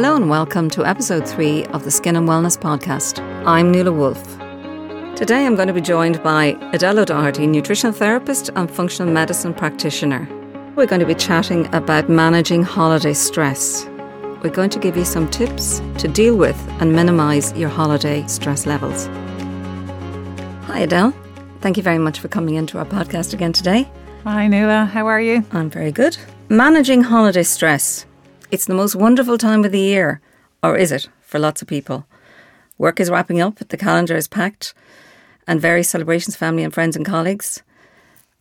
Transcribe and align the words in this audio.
Hello 0.00 0.16
and 0.16 0.30
welcome 0.30 0.70
to 0.70 0.86
episode 0.86 1.28
three 1.28 1.66
of 1.66 1.84
the 1.84 1.90
Skin 1.90 2.16
and 2.16 2.26
Wellness 2.26 2.58
podcast. 2.58 3.20
I'm 3.46 3.70
Nuala 3.70 3.90
Woulfe. 3.90 5.14
Today 5.14 5.44
I'm 5.44 5.56
going 5.56 5.68
to 5.68 5.74
be 5.74 5.82
joined 5.82 6.22
by 6.22 6.54
Edelle 6.72 7.00
O'Doherty, 7.00 7.46
nutritional 7.46 7.92
therapist 7.92 8.48
and 8.56 8.70
functional 8.70 9.12
medicine 9.12 9.52
practitioner. 9.52 10.26
We're 10.74 10.86
going 10.86 11.00
to 11.00 11.06
be 11.06 11.14
chatting 11.14 11.66
about 11.74 12.08
managing 12.08 12.62
holiday 12.62 13.12
stress. 13.12 13.84
We're 14.42 14.48
going 14.48 14.70
to 14.70 14.78
give 14.78 14.96
you 14.96 15.04
some 15.04 15.28
tips 15.28 15.82
to 15.98 16.08
deal 16.08 16.34
with 16.34 16.56
and 16.80 16.94
minimise 16.94 17.52
your 17.52 17.68
holiday 17.68 18.26
stress 18.26 18.64
levels. 18.64 19.04
Hi 20.64 20.86
Edelle. 20.86 21.12
Thank 21.60 21.76
you 21.76 21.82
very 21.82 21.98
much 21.98 22.20
for 22.20 22.28
coming 22.28 22.54
into 22.54 22.78
our 22.78 22.86
podcast 22.86 23.34
again 23.34 23.52
today. 23.52 23.86
Hi 24.24 24.46
Nuala, 24.46 24.86
how 24.86 25.08
are 25.08 25.20
you? 25.20 25.44
I'm 25.52 25.68
very 25.68 25.92
good. 25.92 26.16
Managing 26.48 27.02
holiday 27.02 27.42
stress. 27.42 28.06
It's 28.50 28.66
the 28.66 28.74
most 28.74 28.96
wonderful 28.96 29.38
time 29.38 29.64
of 29.64 29.70
the 29.70 29.78
year, 29.78 30.20
or 30.60 30.76
is 30.76 30.90
it, 30.90 31.08
for 31.20 31.38
lots 31.38 31.62
of 31.62 31.68
people? 31.68 32.04
Work 32.78 32.98
is 32.98 33.08
wrapping 33.08 33.40
up, 33.40 33.56
the 33.56 33.76
calendar 33.76 34.16
is 34.16 34.26
packed, 34.26 34.74
and 35.46 35.60
various 35.60 35.88
celebrations, 35.88 36.34
family 36.34 36.64
and 36.64 36.74
friends 36.74 36.96
and 36.96 37.06
colleagues 37.06 37.62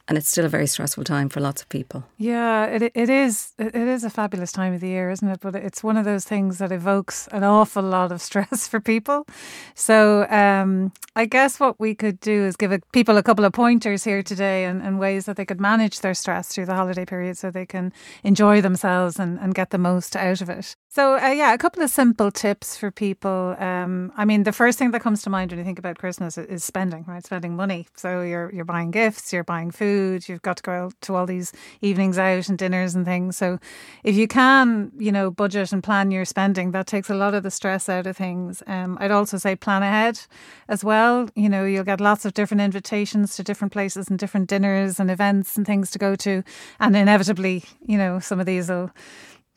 and 0.09 0.17
it's 0.17 0.27
still 0.27 0.45
a 0.45 0.49
very 0.49 0.65
stressful 0.65 1.03
time 1.03 1.29
for 1.29 1.39
lots 1.39 1.61
of 1.61 1.69
people. 1.69 2.03
Yeah, 2.17 2.65
it 2.65 2.81
it 2.95 3.09
is 3.11 3.53
it 3.59 3.75
is 3.75 4.03
a 4.03 4.09
fabulous 4.09 4.51
time 4.51 4.73
of 4.73 4.81
the 4.81 4.87
year, 4.87 5.11
isn't 5.11 5.27
it? 5.27 5.39
But 5.39 5.55
it's 5.55 5.83
one 5.83 5.97
of 5.97 6.03
those 6.03 6.25
things 6.25 6.57
that 6.57 6.71
evokes 6.71 7.27
an 7.31 7.43
awful 7.43 7.83
lot 7.83 8.11
of 8.11 8.19
stress 8.29 8.67
for 8.67 8.79
people. 8.79 9.27
So 9.75 10.27
um, 10.29 10.91
I 11.15 11.25
guess 11.25 11.59
what 11.59 11.79
we 11.79 11.93
could 11.93 12.19
do 12.21 12.43
is 12.43 12.55
give 12.55 12.71
a, 12.71 12.79
people 12.91 13.17
a 13.17 13.23
couple 13.23 13.45
of 13.45 13.53
pointers 13.53 14.03
here 14.03 14.23
today 14.23 14.65
and, 14.65 14.81
and, 14.81 14.99
ways 14.99 15.25
that 15.25 15.37
they 15.37 15.45
could 15.45 15.61
manage 15.61 15.99
their 15.99 16.13
stress 16.13 16.49
through 16.49 16.65
the 16.65 16.75
holiday 16.75 17.05
period 17.05 17.37
so 17.37 17.51
they 17.51 17.65
can 17.65 17.93
enjoy 18.23 18.59
themselves 18.59 19.17
and, 19.17 19.39
and 19.39 19.55
get 19.55 19.69
the 19.69 19.77
most 19.77 20.15
out 20.15 20.41
of 20.41 20.49
it. 20.49 20.75
So 20.89 21.17
uh, 21.17 21.29
yeah, 21.29 21.53
a 21.53 21.57
couple 21.57 21.83
of 21.83 21.89
simple 21.91 22.31
tips 22.31 22.75
for 22.75 22.89
people. 22.89 23.55
Um, 23.59 24.11
I 24.17 24.25
mean, 24.25 24.43
the 24.43 24.51
first 24.51 24.79
thing 24.79 24.91
that 24.91 25.01
comes 25.01 25.21
to 25.21 25.29
mind 25.29 25.51
when 25.51 25.59
you 25.59 25.63
think 25.63 25.79
about 25.79 25.99
Christmas 25.99 26.37
is 26.37 26.63
spending, 26.63 27.05
right? 27.07 27.23
Spending 27.23 27.55
money. 27.55 27.87
So 27.95 28.21
you're 28.21 28.51
you're 28.51 28.65
buying 28.65 28.89
gifts, 28.89 29.31
you're 29.31 29.43
buying 29.43 29.69
food 29.69 29.98
food. 29.99 30.29
You've 30.29 30.41
got 30.41 30.57
to 30.57 30.63
go 30.63 30.71
out 30.71 30.93
to 31.01 31.15
all 31.15 31.25
these 31.25 31.51
evenings 31.81 32.17
out 32.17 32.49
and 32.49 32.57
dinners 32.57 32.95
and 32.95 33.05
things. 33.05 33.37
So 33.37 33.59
if 34.03 34.15
you 34.15 34.27
can, 34.27 34.91
you 34.97 35.11
know, 35.11 35.29
budget 35.31 35.73
and 35.73 35.83
plan 35.83 36.11
your 36.11 36.25
spending, 36.25 36.71
that 36.71 36.87
takes 36.87 37.09
a 37.09 37.15
lot 37.15 37.33
of 37.33 37.43
the 37.43 37.51
stress 37.51 37.89
out 37.89 38.07
of 38.07 38.15
things. 38.15 38.63
Um, 38.67 38.97
I'd 39.01 39.11
also 39.11 39.37
say 39.37 39.55
plan 39.55 39.83
ahead 39.83 40.19
as 40.67 40.83
well. 40.83 41.29
You 41.35 41.49
know, 41.49 41.65
you'll 41.65 41.83
get 41.83 42.01
lots 42.01 42.25
of 42.25 42.33
different 42.33 42.61
invitations 42.61 43.35
to 43.35 43.43
different 43.43 43.73
places 43.73 44.09
and 44.09 44.17
different 44.17 44.47
dinners 44.49 44.99
and 44.99 45.11
events 45.11 45.57
and 45.57 45.65
things 45.65 45.91
to 45.91 45.99
go 45.99 46.15
to. 46.15 46.43
And 46.79 46.95
inevitably, 46.95 47.63
you 47.85 47.97
know, 47.97 48.19
some 48.19 48.39
of 48.39 48.45
these 48.45 48.69
will 48.69 48.91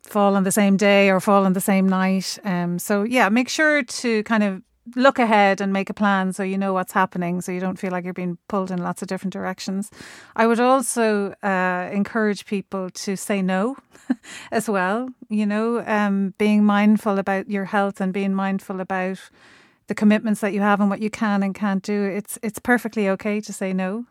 fall 0.03 0.35
on 0.35 0.45
the 0.45 0.53
same 0.53 0.77
day 0.77 1.11
or 1.11 1.21
fall 1.21 1.45
on 1.45 1.53
the 1.53 1.61
same 1.61 1.89
night. 1.89 2.39
Um, 2.45 2.79
so 2.79 3.05
yeah, 3.05 3.29
make 3.29 3.49
sure 3.49 3.83
to 3.83 4.23
kind 4.25 4.43
of 4.43 4.63
look 4.97 5.19
ahead 5.19 5.61
and 5.61 5.73
make 5.73 5.89
a 5.89 5.95
plan 5.95 6.33
so 6.33 6.43
you 6.43 6.59
know 6.59 6.73
what's 6.73 6.93
happening 6.93 7.41
so 7.41 7.53
you 7.53 7.61
don't 7.61 7.79
feel 7.79 7.93
like 7.93 8.05
you're 8.05 8.13
being 8.13 8.37
pulled 8.49 8.71
in 8.71 8.83
lots 8.83 9.03
of 9.03 9.09
different 9.09 9.33
directions. 9.33 9.91
I 10.35 10.47
would 10.47 10.61
also 10.61 11.35
uh, 11.43 11.89
encourage 11.93 12.47
people 12.47 12.91
to 12.91 13.17
say 13.17 13.43
no 13.43 13.77
as 14.53 14.69
well, 14.69 15.09
you 15.29 15.47
know, 15.47 15.85
um, 15.87 16.35
being 16.39 16.65
mindful 16.65 17.19
about 17.19 17.49
your 17.49 17.67
health 17.67 18.01
and 18.01 18.13
being 18.13 18.35
mindful 18.35 18.81
about 18.81 19.19
the 19.87 19.95
commitments 19.95 20.41
that 20.41 20.53
you 20.53 20.61
have 20.61 20.81
and 20.81 20.91
what 20.91 21.01
you 21.01 21.11
can 21.11 21.43
and 21.43 21.55
can't 21.55 21.83
do. 21.83 22.05
It's 22.05 22.39
it's 22.43 22.59
perfectly 22.59 23.09
okay 23.11 23.41
to 23.41 23.53
say 23.53 23.73
no 23.73 24.07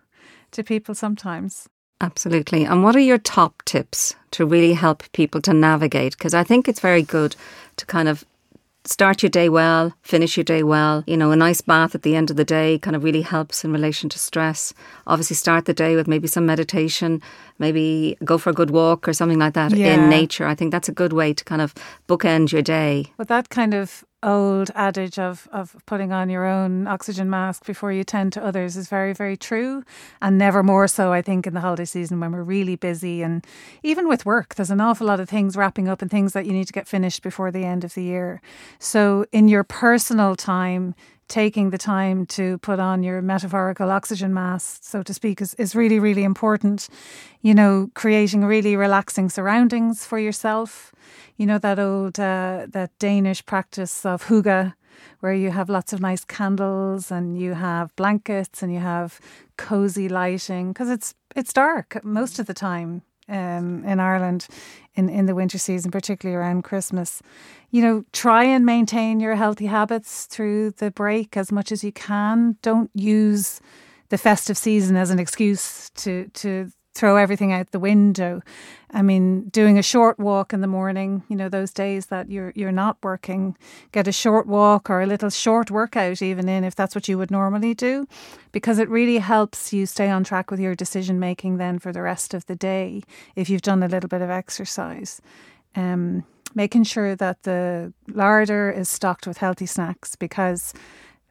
to 0.52 0.64
people 0.64 0.96
sometimes. 0.96 1.68
Absolutely. 2.02 2.66
And 2.66 2.84
what 2.84 2.96
are 2.96 3.00
your 3.00 3.20
top 3.20 3.62
tips 3.64 4.16
to 4.32 4.46
really 4.46 4.74
help 4.74 5.04
people 5.12 5.40
to 5.42 5.54
navigate? 5.54 6.18
Because 6.18 6.34
I 6.34 6.44
think 6.44 6.68
it's 6.68 6.80
very 6.80 7.04
good 7.04 7.36
to 7.78 7.86
kind 7.86 8.08
of 8.08 8.26
start 8.86 9.22
your 9.22 9.30
day 9.30 9.50
well, 9.50 9.94
finish 10.02 10.38
your 10.38 10.44
day 10.44 10.64
well. 10.64 11.04
You 11.08 11.18
know, 11.18 11.32
a 11.32 11.36
nice 11.36 11.62
bath 11.62 11.96
at 11.96 12.02
the 12.02 12.16
end 12.16 12.30
of 12.30 12.38
the 12.38 12.46
day 12.46 12.80
kind 12.80 12.96
of 12.96 13.04
really 13.04 13.22
helps 13.22 13.64
in 13.64 13.72
relation 13.72 14.10
to 14.10 14.20
stress. 14.20 14.74
Obviously, 15.08 15.36
start 15.36 15.66
the 15.66 15.74
day 15.74 15.96
with 15.96 16.08
maybe 16.08 16.28
some 16.28 16.46
meditation, 16.46 17.22
maybe 17.60 18.18
go 18.24 18.38
for 18.38 18.50
a 18.50 18.54
good 18.54 18.72
walk 18.72 19.08
or 19.08 19.14
something 19.14 19.40
like 19.40 19.54
that 19.54 19.76
yeah. 19.76 19.94
in 19.94 20.10
nature. 20.10 20.46
I 20.46 20.56
think 20.56 20.72
that's 20.72 20.90
a 20.90 20.94
good 20.94 21.14
way 21.14 21.34
to 21.34 21.44
kind 21.44 21.62
of 21.62 21.74
bookend 22.08 22.52
your 22.52 22.62
day. 22.62 23.12
But 23.18 23.28
that 23.28 23.50
kind 23.50 23.74
of 23.74 24.04
old 24.24 24.72
adage 24.76 25.18
of, 25.18 25.48
of 25.52 25.76
putting 25.86 26.12
on 26.12 26.30
your 26.30 26.46
own 26.46 26.88
oxygen 26.88 27.30
mask 27.30 27.66
before 27.66 27.92
you 27.92 28.04
tend 28.04 28.34
to 28.34 28.44
others 28.44 28.78
is 28.78 28.88
very, 28.88 29.14
very 29.14 29.36
true. 29.36 29.84
And 30.22 30.38
never 30.38 30.64
more 30.64 30.88
so, 30.88 31.12
I 31.12 31.22
think, 31.22 31.48
in 31.48 31.54
the 31.54 31.62
holiday 31.62 31.86
season 31.86 32.20
when 32.20 32.32
we're 32.32 32.44
really 32.44 32.76
busy. 32.76 33.22
And 33.22 33.46
even 33.84 34.08
with 34.08 34.26
work, 34.26 34.56
there's 34.56 34.72
an 34.72 34.82
awful 34.82 35.08
lot 35.08 35.20
of 35.20 35.30
things 35.30 35.58
wrapping 35.58 35.88
up 35.88 36.02
and 36.02 36.12
things 36.12 36.34
that 36.34 36.46
you 36.46 36.54
need 36.54 36.68
to 36.68 36.74
get 36.74 36.88
finished 36.88 37.24
before 37.24 37.52
the 37.52 37.66
end 37.66 37.84
of 37.84 37.94
the 37.94 38.04
year. 38.04 38.42
So, 38.80 39.26
in 39.32 39.48
your 39.48 39.64
personal 39.64 40.36
time, 40.36 40.96
taking 41.32 41.70
the 41.70 41.78
time 41.78 42.26
to 42.26 42.58
put 42.58 42.78
on 42.78 43.04
your 43.04 43.22
metaphorical 43.22 43.90
oxygen 43.90 44.34
mask, 44.34 44.84
so 44.84 45.02
to 45.02 45.14
speak, 45.14 45.42
is, 45.42 45.54
is 45.54 45.74
really, 45.74 45.98
really 45.98 46.26
important. 46.26 46.90
You 47.42 47.54
know, 47.54 47.90
creating 47.96 48.44
really 48.44 48.76
relaxing 48.76 49.30
surroundings 49.30 50.06
for 50.06 50.20
yourself. 50.20 50.94
You 51.38 51.46
know, 51.46 51.58
that 51.58 51.80
old, 51.80 52.20
uh, 52.20 52.68
that 52.70 52.92
Danish 53.00 53.46
practice 53.46 54.06
of 54.06 54.26
hygge, 54.26 54.74
where 55.22 55.34
you 55.34 55.52
have 55.52 55.70
lots 55.70 55.94
of 55.94 56.02
nice 56.02 56.26
candles 56.26 57.12
and 57.12 57.40
you 57.40 57.54
have 57.54 57.96
blankets 57.96 58.62
and 58.62 58.74
you 58.74 58.80
have 58.80 59.20
cozy 59.58 60.10
lighting 60.10 60.74
because 60.74 60.90
it's 60.90 61.16
it's 61.36 61.54
dark 61.54 62.04
most 62.04 62.40
of 62.40 62.46
the 62.46 62.54
time 62.54 63.04
um, 63.30 63.84
in 63.86 64.00
Ireland 64.00 64.48
in, 64.96 65.10
in 65.10 65.26
the 65.26 65.36
winter 65.36 65.58
season, 65.58 65.92
particularly 65.92 66.36
around 66.36 66.64
Christmas. 66.64 67.22
You 67.70 67.82
know, 67.82 68.06
try 68.12 68.44
and 68.44 68.66
maintain 68.66 69.20
your 69.20 69.36
healthy 69.36 69.68
habits 69.68 70.26
through 70.26 70.72
the 70.72 70.92
break 70.92 71.38
as 71.38 71.52
much 71.52 71.72
as 71.72 71.84
you 71.84 71.92
can. 71.92 72.58
Don't 72.62 72.92
use 72.94 73.62
the 74.10 74.18
festive 74.18 74.58
season 74.58 74.96
as 74.96 75.10
an 75.10 75.20
excuse 75.20 75.90
to 75.92 76.28
to 76.34 76.72
throw 76.94 77.16
everything 77.16 77.54
out 77.54 77.72
the 77.72 77.80
window. 77.80 78.42
I 78.92 79.02
mean, 79.02 79.48
doing 79.50 79.78
a 79.78 79.84
short 79.84 80.20
walk 80.20 80.54
in 80.54 80.60
the 80.62 80.68
morning, 80.68 81.24
you 81.30 81.36
know, 81.36 81.48
those 81.48 81.72
days 81.72 82.08
that 82.08 82.30
you're 82.30 82.52
you're 82.56 82.72
not 82.72 82.98
working, 83.02 83.56
get 83.92 84.08
a 84.08 84.12
short 84.12 84.48
walk 84.48 84.90
or 84.90 85.02
a 85.02 85.08
little 85.08 85.30
short 85.30 85.72
workout 85.72 86.22
even 86.22 86.50
in 86.50 86.64
if 86.64 86.76
that's 86.76 86.94
what 86.94 87.08
you 87.08 87.18
would 87.18 87.32
normally 87.32 87.74
do, 87.74 88.08
because 88.52 88.80
it 88.80 88.90
really 88.90 89.20
helps 89.20 89.72
you 89.72 89.86
stay 89.86 90.10
on 90.10 90.24
track 90.24 90.52
with 90.52 90.60
your 90.60 90.76
decision 90.76 91.20
making 91.20 91.58
then 91.58 91.80
for 91.80 91.94
the 91.94 92.02
rest 92.02 92.34
of 92.34 92.46
the 92.48 92.56
day 92.56 93.02
if 93.36 93.50
you've 93.50 93.62
done 93.62 93.84
a 93.84 93.88
little 93.88 94.10
bit 94.10 94.22
of 94.22 94.30
exercise. 94.30 95.22
Um, 95.76 96.26
making 96.54 96.84
sure 96.84 97.16
that 97.16 97.44
the 97.44 97.94
larder 98.10 98.70
is 98.70 98.90
stocked 98.90 99.26
with 99.26 99.38
healthy 99.38 99.66
snacks 99.66 100.18
because 100.18 100.74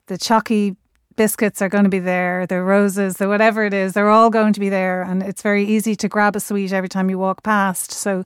the 0.07 0.17
chalky 0.17 0.77
biscuits 1.17 1.61
are 1.61 1.69
going 1.69 1.85
to 1.85 1.91
be 1.91 1.99
there, 1.99 2.47
the 2.47 2.63
roses, 2.63 3.17
the 3.17 3.29
whatever 3.29 3.65
it 3.65 3.75
is, 3.75 3.93
they're 3.93 4.11
all 4.11 4.31
going 4.31 4.53
to 4.53 4.61
be 4.61 4.69
there. 4.69 5.03
And 5.03 5.23
it's 5.23 5.43
very 5.43 5.65
easy 5.65 5.95
to 5.97 6.09
grab 6.09 6.37
a 6.37 6.41
sweet 6.41 6.73
every 6.73 6.89
time 6.89 7.11
you 7.11 7.19
walk 7.19 7.43
past. 7.43 7.93
So 7.93 8.25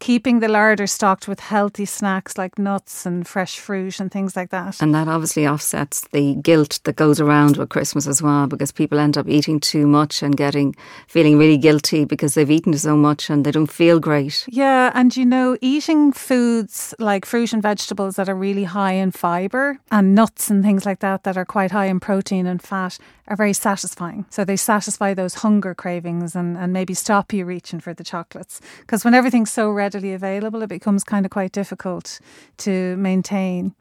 keeping 0.00 0.40
the 0.40 0.48
larder 0.48 0.86
stocked 0.86 1.28
with 1.28 1.40
healthy 1.40 1.84
snacks 1.84 2.36
like 2.36 2.58
nuts 2.58 3.06
and 3.06 3.28
fresh 3.28 3.58
fruit 3.58 4.00
and 4.00 4.10
things 4.10 4.34
like 4.34 4.50
that. 4.50 4.82
And 4.82 4.94
that 4.94 5.06
obviously 5.06 5.46
offsets 5.46 6.08
the 6.12 6.34
guilt 6.36 6.80
that 6.84 6.96
goes 6.96 7.20
around 7.20 7.56
with 7.56 7.68
Christmas 7.68 8.06
as 8.06 8.20
well, 8.20 8.46
because 8.46 8.72
people 8.72 8.98
end 8.98 9.16
up 9.16 9.28
eating 9.28 9.60
too 9.60 9.86
much 9.86 10.22
and 10.22 10.36
getting 10.36 10.74
feeling 11.06 11.38
really 11.38 11.58
guilty 11.58 12.04
because 12.04 12.34
they've 12.34 12.50
eaten 12.50 12.76
so 12.76 12.96
much 12.96 13.30
and 13.30 13.44
they 13.44 13.50
don't 13.52 13.70
feel 13.70 14.00
great. 14.00 14.44
Yeah, 14.48 14.90
and 14.94 15.16
you 15.16 15.26
know, 15.26 15.56
eating 15.60 16.12
foods 16.12 16.94
like 16.98 17.24
fruit 17.24 17.52
and 17.52 17.62
vegetables 17.62 18.16
that 18.16 18.28
are 18.28 18.34
really 18.34 18.64
high 18.64 18.92
in 18.92 19.10
fibre 19.10 19.78
and 19.90 20.14
nuts 20.14 20.50
and 20.50 20.64
things 20.64 20.86
like 20.86 21.00
that 21.00 21.24
that 21.24 21.36
are 21.36 21.44
quite 21.44 21.70
high 21.70 21.86
in 21.86 22.00
protein 22.00 22.46
and 22.46 22.62
fat 22.62 22.98
are 23.30 23.36
very 23.36 23.52
satisfying. 23.52 24.26
So 24.28 24.44
they 24.44 24.56
satisfy 24.56 25.14
those 25.14 25.34
hunger 25.34 25.74
cravings 25.74 26.34
and, 26.34 26.58
and 26.58 26.72
maybe 26.72 26.94
stop 26.94 27.32
you 27.32 27.44
reaching 27.46 27.78
for 27.80 27.94
the 27.94 28.04
chocolates. 28.04 28.60
Because 28.80 29.04
when 29.04 29.14
everything's 29.14 29.52
so 29.52 29.70
readily 29.70 30.12
available, 30.12 30.62
it 30.62 30.68
becomes 30.68 31.04
kind 31.04 31.24
of 31.24 31.30
quite 31.30 31.52
difficult 31.52 32.18
to 32.58 32.96
maintain. 32.96 33.74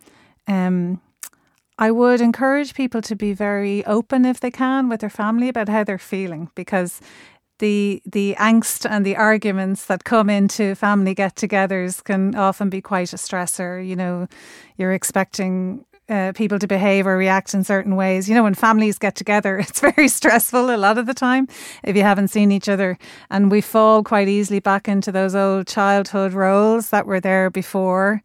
Um, 0.47 1.01
I 1.79 1.91
would 1.91 2.21
encourage 2.21 2.75
people 2.75 3.01
to 3.01 3.15
be 3.15 3.33
very 3.33 3.83
open 3.85 4.23
if 4.23 4.39
they 4.39 4.51
can 4.51 4.87
with 4.87 4.99
their 4.99 5.09
family 5.09 5.49
about 5.49 5.67
how 5.67 5.83
they're 5.83 5.97
feeling 5.97 6.51
because 6.53 7.01
the 7.57 8.01
the 8.05 8.35
angst 8.37 8.89
and 8.89 9.05
the 9.05 9.17
arguments 9.17 9.85
that 9.85 10.03
come 10.03 10.29
into 10.29 10.75
family 10.75 11.13
get-togethers 11.13 12.03
can 12.03 12.35
often 12.35 12.69
be 12.69 12.81
quite 12.81 13.13
a 13.13 13.17
stressor. 13.17 13.85
You 13.85 13.95
know, 13.95 14.27
you're 14.77 14.93
expecting 14.93 15.85
uh, 16.09 16.31
people 16.33 16.59
to 16.59 16.67
behave 16.67 17.05
or 17.07 17.17
react 17.17 17.53
in 17.53 17.63
certain 17.63 17.95
ways. 17.95 18.27
You 18.27 18.35
know, 18.35 18.43
when 18.43 18.55
families 18.55 18.97
get 18.97 19.15
together, 19.15 19.59
it's 19.65 19.79
very 19.79 20.07
stressful 20.07 20.73
a 20.73 20.77
lot 20.77 20.97
of 20.97 21.05
the 21.05 21.13
time 21.13 21.47
if 21.83 21.95
you 21.95 22.03
haven't 22.03 22.29
seen 22.29 22.51
each 22.51 22.69
other. 22.69 22.97
And 23.29 23.51
we 23.51 23.61
fall 23.61 24.03
quite 24.03 24.27
easily 24.27 24.59
back 24.59 24.87
into 24.87 25.11
those 25.11 25.35
old 25.35 25.67
childhood 25.67 26.33
roles 26.33 26.89
that 26.89 27.05
were 27.05 27.19
there 27.19 27.49
before. 27.49 28.21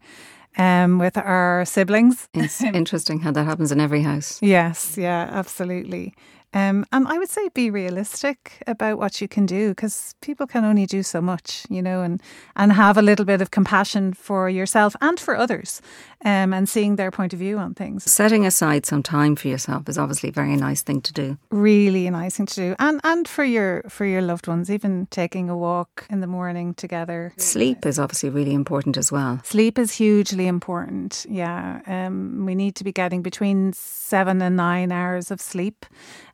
Um, 0.57 0.99
with 0.99 1.17
our 1.17 1.65
siblings. 1.65 2.29
It's 2.33 2.61
interesting 2.81 3.19
how 3.19 3.31
that 3.31 3.43
happens 3.43 3.73
in 3.73 3.81
every 3.81 4.03
house. 4.03 4.39
Yes, 4.41 4.97
yeah, 4.97 5.27
absolutely. 5.29 6.13
Um, 6.55 6.85
and 6.93 7.05
I 7.07 7.17
would 7.17 7.29
say 7.29 7.49
be 7.49 7.69
realistic 7.69 8.63
about 8.65 8.97
what 8.97 9.19
you 9.19 9.27
can 9.27 9.45
do 9.45 9.69
because 9.69 10.15
people 10.21 10.47
can 10.47 10.63
only 10.63 10.85
do 10.85 11.03
so 11.03 11.19
much, 11.19 11.65
you 11.69 11.81
know, 11.81 12.01
and, 12.01 12.23
and 12.55 12.71
have 12.71 12.97
a 12.97 13.01
little 13.01 13.25
bit 13.25 13.41
of 13.41 13.51
compassion 13.51 14.13
for 14.13 14.49
yourself 14.49 14.95
and 15.01 15.19
for 15.19 15.35
others 15.35 15.81
um, 16.23 16.53
and 16.53 16.69
seeing 16.69 16.95
their 16.95 17.11
point 17.11 17.33
of 17.33 17.39
view 17.39 17.57
on 17.57 17.73
things. 17.73 18.09
Setting 18.09 18.45
aside 18.45 18.85
some 18.85 19.03
time 19.03 19.35
for 19.35 19.49
yourself 19.49 19.89
is 19.89 19.97
obviously 19.97 20.29
a 20.29 20.31
very 20.31 20.55
nice 20.55 20.81
thing 20.81 21.01
to 21.01 21.11
do. 21.11 21.37
Really 21.51 22.09
nice 22.09 22.37
thing 22.37 22.45
to 22.45 22.55
do. 22.55 22.75
And 22.79 23.01
and 23.03 23.27
for 23.27 23.43
your 23.43 23.83
for 23.89 24.05
your 24.05 24.21
loved 24.21 24.47
ones, 24.47 24.71
even 24.71 25.07
taking 25.11 25.49
a 25.49 25.57
walk 25.57 26.05
in 26.09 26.21
the 26.21 26.27
morning 26.27 26.73
together. 26.73 27.33
Sleep 27.37 27.85
is 27.85 27.99
obviously 27.99 28.29
really 28.29 28.53
important 28.53 28.97
as 28.97 29.11
well. 29.11 29.41
Sleep 29.43 29.77
is 29.77 29.91
hugely 29.91 30.47
important. 30.47 31.25
Yeah. 31.29 31.81
Um, 31.85 32.45
we 32.45 32.55
need 32.55 32.75
to 32.75 32.83
be 32.83 32.93
getting 32.93 33.21
between 33.21 33.73
seven 33.73 34.41
and 34.41 34.55
nine 34.55 34.93
hours 34.93 35.31
of 35.31 35.41
sleep. 35.41 35.85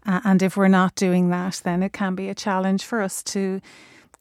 Uh, 0.05 0.21
and 0.23 0.41
if 0.41 0.57
we're 0.57 0.67
not 0.67 0.95
doing 0.95 1.29
that, 1.29 1.61
then 1.63 1.83
it 1.83 1.93
can 1.93 2.15
be 2.15 2.29
a 2.29 2.35
challenge 2.35 2.83
for 2.83 3.01
us 3.01 3.21
to 3.23 3.61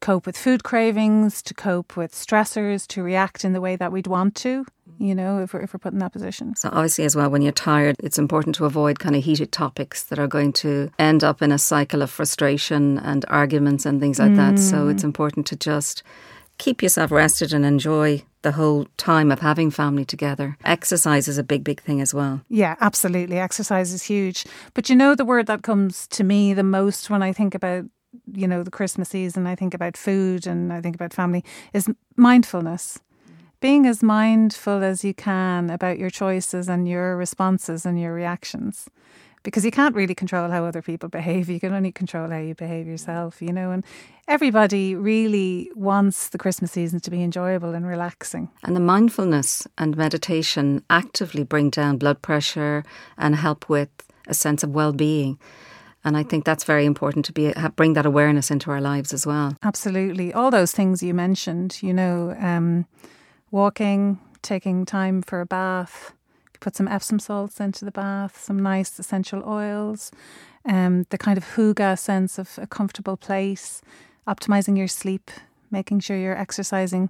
cope 0.01 0.25
with 0.25 0.37
food 0.37 0.63
cravings, 0.63 1.41
to 1.43 1.53
cope 1.53 1.95
with 1.95 2.11
stressors, 2.11 2.87
to 2.87 3.03
react 3.03 3.45
in 3.45 3.53
the 3.53 3.61
way 3.61 3.75
that 3.75 3.91
we'd 3.91 4.07
want 4.07 4.35
to, 4.35 4.65
you 4.97 5.15
know, 5.15 5.39
if 5.39 5.53
we're, 5.53 5.61
if 5.61 5.73
we're 5.73 5.79
put 5.79 5.93
in 5.93 5.99
that 5.99 6.11
position. 6.11 6.55
So, 6.55 6.69
obviously, 6.71 7.05
as 7.05 7.15
well, 7.15 7.29
when 7.29 7.41
you're 7.41 7.51
tired, 7.51 7.95
it's 7.99 8.17
important 8.17 8.55
to 8.55 8.65
avoid 8.65 8.99
kind 8.99 9.15
of 9.15 9.23
heated 9.23 9.51
topics 9.51 10.03
that 10.03 10.19
are 10.19 10.27
going 10.27 10.53
to 10.53 10.91
end 10.99 11.23
up 11.23 11.41
in 11.41 11.51
a 11.51 11.57
cycle 11.57 12.01
of 12.01 12.09
frustration 12.09 12.97
and 12.97 13.23
arguments 13.29 13.85
and 13.85 14.01
things 14.01 14.19
like 14.19 14.31
mm. 14.31 14.37
that. 14.37 14.59
So, 14.59 14.87
it's 14.89 15.03
important 15.03 15.45
to 15.47 15.55
just 15.55 16.03
keep 16.57 16.83
yourself 16.83 17.11
rested 17.11 17.53
and 17.53 17.65
enjoy 17.65 18.23
the 18.41 18.53
whole 18.53 18.87
time 18.97 19.31
of 19.31 19.39
having 19.39 19.71
family 19.71 20.05
together. 20.05 20.57
Exercise 20.65 21.27
is 21.27 21.37
a 21.37 21.43
big, 21.43 21.63
big 21.63 21.81
thing 21.81 22.01
as 22.01 22.13
well. 22.13 22.41
Yeah, 22.49 22.75
absolutely. 22.81 23.37
Exercise 23.37 23.93
is 23.93 24.03
huge. 24.03 24.45
But 24.73 24.89
you 24.89 24.95
know, 24.95 25.15
the 25.15 25.25
word 25.25 25.47
that 25.47 25.63
comes 25.63 26.07
to 26.07 26.23
me 26.23 26.53
the 26.53 26.63
most 26.63 27.09
when 27.09 27.21
I 27.23 27.33
think 27.33 27.55
about 27.55 27.85
you 28.33 28.47
know 28.47 28.63
the 28.63 28.71
Christmas 28.71 29.09
season, 29.09 29.47
I 29.47 29.55
think 29.55 29.73
about 29.73 29.95
food 29.95 30.45
and 30.45 30.73
I 30.73 30.81
think 30.81 30.95
about 30.95 31.13
family 31.13 31.43
is 31.73 31.89
mindfulness. 32.15 32.99
Being 33.59 33.85
as 33.85 34.01
mindful 34.01 34.83
as 34.83 35.03
you 35.03 35.13
can 35.13 35.69
about 35.69 35.99
your 35.99 36.09
choices 36.09 36.67
and 36.67 36.87
your 36.87 37.15
responses 37.15 37.85
and 37.85 37.99
your 37.99 38.13
reactions 38.13 38.89
because 39.43 39.65
you 39.65 39.71
can't 39.71 39.95
really 39.95 40.15
control 40.15 40.49
how 40.49 40.65
other 40.65 40.81
people 40.81 41.09
behave. 41.09 41.49
You 41.49 41.59
can 41.59 41.73
only 41.73 41.91
control 41.91 42.29
how 42.29 42.37
you 42.37 42.55
behave 42.55 42.87
yourself, 42.87 43.41
you 43.41 43.51
know. 43.51 43.71
And 43.71 43.83
everybody 44.27 44.95
really 44.95 45.71
wants 45.75 46.29
the 46.29 46.37
Christmas 46.37 46.71
season 46.71 46.99
to 47.01 47.11
be 47.11 47.23
enjoyable 47.23 47.73
and 47.73 47.85
relaxing. 47.85 48.49
And 48.63 48.75
the 48.75 48.81
mindfulness 48.81 49.67
and 49.77 49.97
meditation 49.97 50.83
actively 50.89 51.43
bring 51.43 51.69
down 51.69 51.97
blood 51.97 52.21
pressure 52.21 52.83
and 53.17 53.35
help 53.35 53.69
with 53.69 53.89
a 54.27 54.33
sense 54.33 54.63
of 54.63 54.71
well 54.71 54.93
being. 54.93 55.39
And 56.03 56.17
I 56.17 56.23
think 56.23 56.45
that's 56.45 56.63
very 56.63 56.85
important 56.85 57.25
to 57.25 57.33
be 57.33 57.53
bring 57.75 57.93
that 57.93 58.05
awareness 58.05 58.49
into 58.49 58.71
our 58.71 58.81
lives 58.81 59.13
as 59.13 59.27
well. 59.27 59.55
Absolutely, 59.63 60.33
all 60.33 60.49
those 60.49 60.71
things 60.71 61.03
you 61.03 61.13
mentioned. 61.13 61.77
You 61.83 61.93
know, 61.93 62.35
um, 62.39 62.87
walking, 63.51 64.19
taking 64.41 64.85
time 64.85 65.21
for 65.21 65.41
a 65.41 65.45
bath, 65.45 66.13
put 66.61 66.77
some 66.77 66.87
Epsom 66.87 67.19
salts 67.19 67.59
into 67.59 67.83
the 67.83 67.91
bath, 67.91 68.41
some 68.41 68.57
nice 68.57 68.97
essential 68.97 69.43
oils, 69.45 70.11
um, 70.63 71.05
the 71.09 71.17
kind 71.17 71.37
of 71.37 71.43
hygge 71.55 71.99
sense 71.99 72.39
of 72.39 72.57
a 72.61 72.67
comfortable 72.67 73.17
place, 73.17 73.81
optimizing 74.27 74.77
your 74.77 74.87
sleep, 74.87 75.29
making 75.71 75.99
sure 75.99 76.15
you're 76.15 76.37
exercising, 76.37 77.09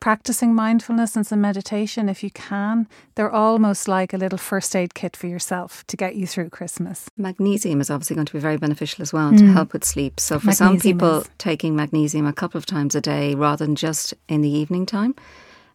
practicing 0.00 0.54
mindfulness 0.54 1.14
and 1.14 1.26
some 1.26 1.40
meditation 1.40 2.08
if 2.08 2.24
you 2.24 2.30
can. 2.30 2.88
They're 3.14 3.30
almost 3.30 3.86
like 3.86 4.12
a 4.12 4.16
little 4.16 4.38
first 4.38 4.74
aid 4.74 4.94
kit 4.94 5.16
for 5.16 5.28
yourself 5.28 5.86
to 5.86 5.96
get 5.96 6.16
you 6.16 6.26
through 6.26 6.50
Christmas. 6.50 7.08
Magnesium 7.16 7.80
is 7.80 7.90
obviously 7.90 8.16
going 8.16 8.26
to 8.26 8.32
be 8.32 8.40
very 8.40 8.56
beneficial 8.56 9.02
as 9.02 9.12
well 9.12 9.30
mm. 9.30 9.38
to 9.38 9.46
help 9.52 9.72
with 9.72 9.84
sleep. 9.84 10.18
So 10.18 10.38
for 10.38 10.46
magnesium 10.46 10.68
some 10.68 10.80
people, 10.80 11.20
is. 11.20 11.30
taking 11.38 11.76
magnesium 11.76 12.26
a 12.26 12.32
couple 12.32 12.58
of 12.58 12.66
times 12.66 12.94
a 12.94 13.00
day 13.00 13.34
rather 13.34 13.64
than 13.64 13.76
just 13.76 14.12
in 14.28 14.40
the 14.40 14.50
evening 14.50 14.86
time 14.86 15.14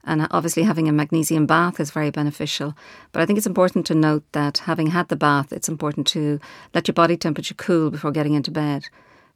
and 0.06 0.28
obviously, 0.32 0.64
having 0.64 0.88
a 0.88 0.94
magnesium 0.94 1.46
bath 1.46 1.80
is 1.80 1.92
very 1.92 2.12
beneficial. 2.12 2.76
But 3.12 3.22
I 3.22 3.26
think 3.26 3.38
it's 3.38 3.48
important 3.48 3.86
to 3.88 3.96
note 3.96 4.24
that 4.34 4.60
having 4.60 4.88
had 4.88 5.10
the 5.10 5.16
bath, 5.16 5.52
it's 5.52 5.70
important 5.70 6.08
to 6.08 6.40
let 6.74 6.88
your 6.88 6.94
body 6.94 7.18
temperature 7.18 7.56
cool 7.56 7.90
before 7.90 8.12
getting 8.12 8.34
into 8.34 8.52
bed. 8.52 8.86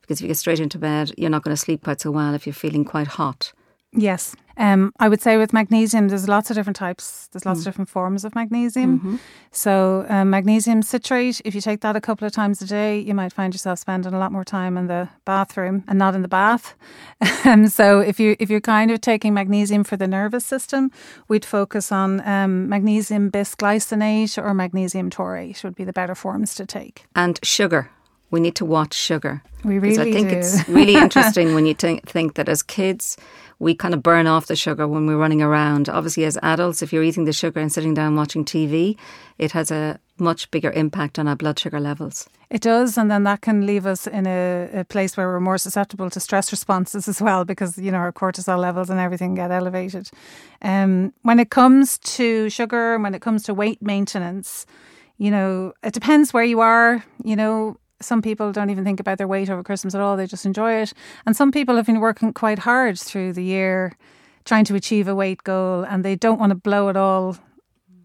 Because 0.01 0.19
if 0.19 0.21
you 0.21 0.27
get 0.27 0.37
straight 0.37 0.59
into 0.59 0.77
bed, 0.77 1.11
you're 1.17 1.29
not 1.29 1.43
going 1.43 1.55
to 1.55 1.61
sleep 1.61 1.83
quite 1.83 2.01
so 2.01 2.11
well 2.11 2.33
if 2.33 2.45
you're 2.45 2.53
feeling 2.53 2.85
quite 2.85 3.07
hot. 3.07 3.51
Yes. 3.91 4.35
Um, 4.59 4.91
I 4.99 5.07
would 5.07 5.21
say 5.21 5.37
with 5.37 5.53
magnesium, 5.53 6.09
there's 6.09 6.27
lots 6.27 6.49
of 6.49 6.55
different 6.55 6.75
types. 6.75 7.29
There's 7.31 7.45
lots 7.45 7.59
mm. 7.59 7.61
of 7.61 7.65
different 7.65 7.89
forms 7.89 8.25
of 8.25 8.35
magnesium. 8.35 8.99
Mm-hmm. 8.99 9.15
So, 9.51 10.05
um, 10.09 10.29
magnesium 10.29 10.81
citrate, 10.81 11.41
if 11.45 11.55
you 11.55 11.61
take 11.61 11.79
that 11.79 11.95
a 11.95 12.01
couple 12.01 12.27
of 12.27 12.33
times 12.33 12.61
a 12.61 12.67
day, 12.67 12.99
you 12.99 13.13
might 13.13 13.31
find 13.31 13.53
yourself 13.53 13.79
spending 13.79 14.13
a 14.13 14.19
lot 14.19 14.33
more 14.33 14.43
time 14.43 14.77
in 14.77 14.87
the 14.87 15.07
bathroom 15.23 15.85
and 15.87 15.97
not 15.97 16.13
in 16.13 16.23
the 16.23 16.27
bath. 16.27 16.75
um, 17.45 17.69
so, 17.69 18.01
if 18.01 18.19
you 18.19 18.35
if 18.37 18.49
you're 18.49 18.59
kind 18.59 18.91
of 18.91 18.99
taking 18.99 19.33
magnesium 19.33 19.85
for 19.85 19.95
the 19.95 20.09
nervous 20.09 20.45
system, 20.45 20.91
we'd 21.29 21.45
focus 21.45 21.89
on 21.89 22.27
um, 22.27 22.67
magnesium 22.67 23.31
bisglycinate 23.31 24.37
or 24.37 24.53
magnesium 24.53 25.09
taurate 25.09 25.63
would 25.63 25.75
be 25.75 25.85
the 25.85 25.93
better 25.93 26.15
forms 26.15 26.53
to 26.55 26.65
take. 26.65 27.05
And 27.15 27.39
sugar 27.43 27.89
we 28.31 28.39
need 28.39 28.55
to 28.55 28.65
watch 28.65 28.93
sugar. 28.93 29.41
We 29.63 29.79
really 29.79 29.99
I 29.99 30.13
think 30.13 30.29
do. 30.29 30.37
it's 30.37 30.67
really 30.69 30.95
interesting 30.95 31.53
when 31.53 31.65
you 31.65 31.73
think, 31.73 32.07
think 32.07 32.35
that 32.35 32.47
as 32.47 32.63
kids, 32.63 33.17
we 33.59 33.75
kind 33.75 33.93
of 33.93 34.01
burn 34.01 34.25
off 34.25 34.47
the 34.47 34.55
sugar 34.55 34.87
when 34.87 35.05
we're 35.05 35.17
running 35.17 35.41
around. 35.41 35.89
Obviously, 35.89 36.23
as 36.23 36.37
adults, 36.41 36.81
if 36.81 36.93
you're 36.93 37.03
eating 37.03 37.25
the 37.25 37.33
sugar 37.33 37.59
and 37.59 37.71
sitting 37.71 37.93
down 37.93 38.15
watching 38.15 38.45
TV, 38.45 38.97
it 39.37 39.51
has 39.51 39.69
a 39.69 39.99
much 40.17 40.49
bigger 40.51 40.71
impact 40.71 41.19
on 41.19 41.27
our 41.27 41.35
blood 41.35 41.59
sugar 41.59 41.79
levels. 41.79 42.29
It 42.49 42.61
does, 42.61 42.97
and 42.97 43.11
then 43.11 43.23
that 43.23 43.41
can 43.41 43.65
leave 43.65 43.85
us 43.85 44.07
in 44.07 44.25
a, 44.25 44.69
a, 44.73 44.83
place 44.85 45.15
where 45.15 45.27
we're 45.27 45.39
more 45.39 45.57
susceptible 45.57 46.09
to 46.09 46.19
stress 46.19 46.51
responses 46.51 47.07
as 47.07 47.21
well, 47.21 47.45
because 47.45 47.77
you 47.77 47.91
know 47.91 47.99
our 47.99 48.11
cortisol 48.11 48.57
levels 48.57 48.89
and 48.89 48.99
everything 48.99 49.35
get 49.35 49.51
elevated. 49.51 50.09
Um, 50.61 51.13
when 51.21 51.39
it 51.39 51.51
comes 51.51 51.99
to 51.99 52.49
sugar, 52.49 52.97
when 52.97 53.13
it 53.13 53.21
comes 53.21 53.43
to 53.43 53.53
weight 53.53 53.81
maintenance, 53.81 54.65
you 55.17 55.31
know, 55.31 55.73
it 55.83 55.93
depends 55.93 56.33
where 56.33 56.43
you 56.43 56.61
are. 56.61 57.03
You 57.23 57.35
know, 57.35 57.77
some 58.01 58.21
people 58.21 58.51
don't 58.51 58.69
even 58.69 58.83
think 58.83 58.99
about 58.99 59.17
their 59.17 59.27
weight 59.27 59.49
over 59.49 59.63
Christmas 59.63 59.95
at 59.95 60.01
all. 60.01 60.17
They 60.17 60.27
just 60.27 60.45
enjoy 60.45 60.73
it. 60.73 60.93
And 61.25 61.35
some 61.35 61.51
people 61.51 61.75
have 61.75 61.85
been 61.85 61.99
working 61.99 62.33
quite 62.33 62.59
hard 62.59 62.97
through 62.99 63.33
the 63.33 63.43
year 63.43 63.95
trying 64.45 64.65
to 64.65 64.75
achieve 64.75 65.07
a 65.07 65.15
weight 65.15 65.43
goal 65.43 65.83
and 65.83 66.03
they 66.03 66.15
don't 66.15 66.39
want 66.39 66.49
to 66.51 66.55
blow 66.55 66.89
it 66.89 66.97
all 66.97 67.37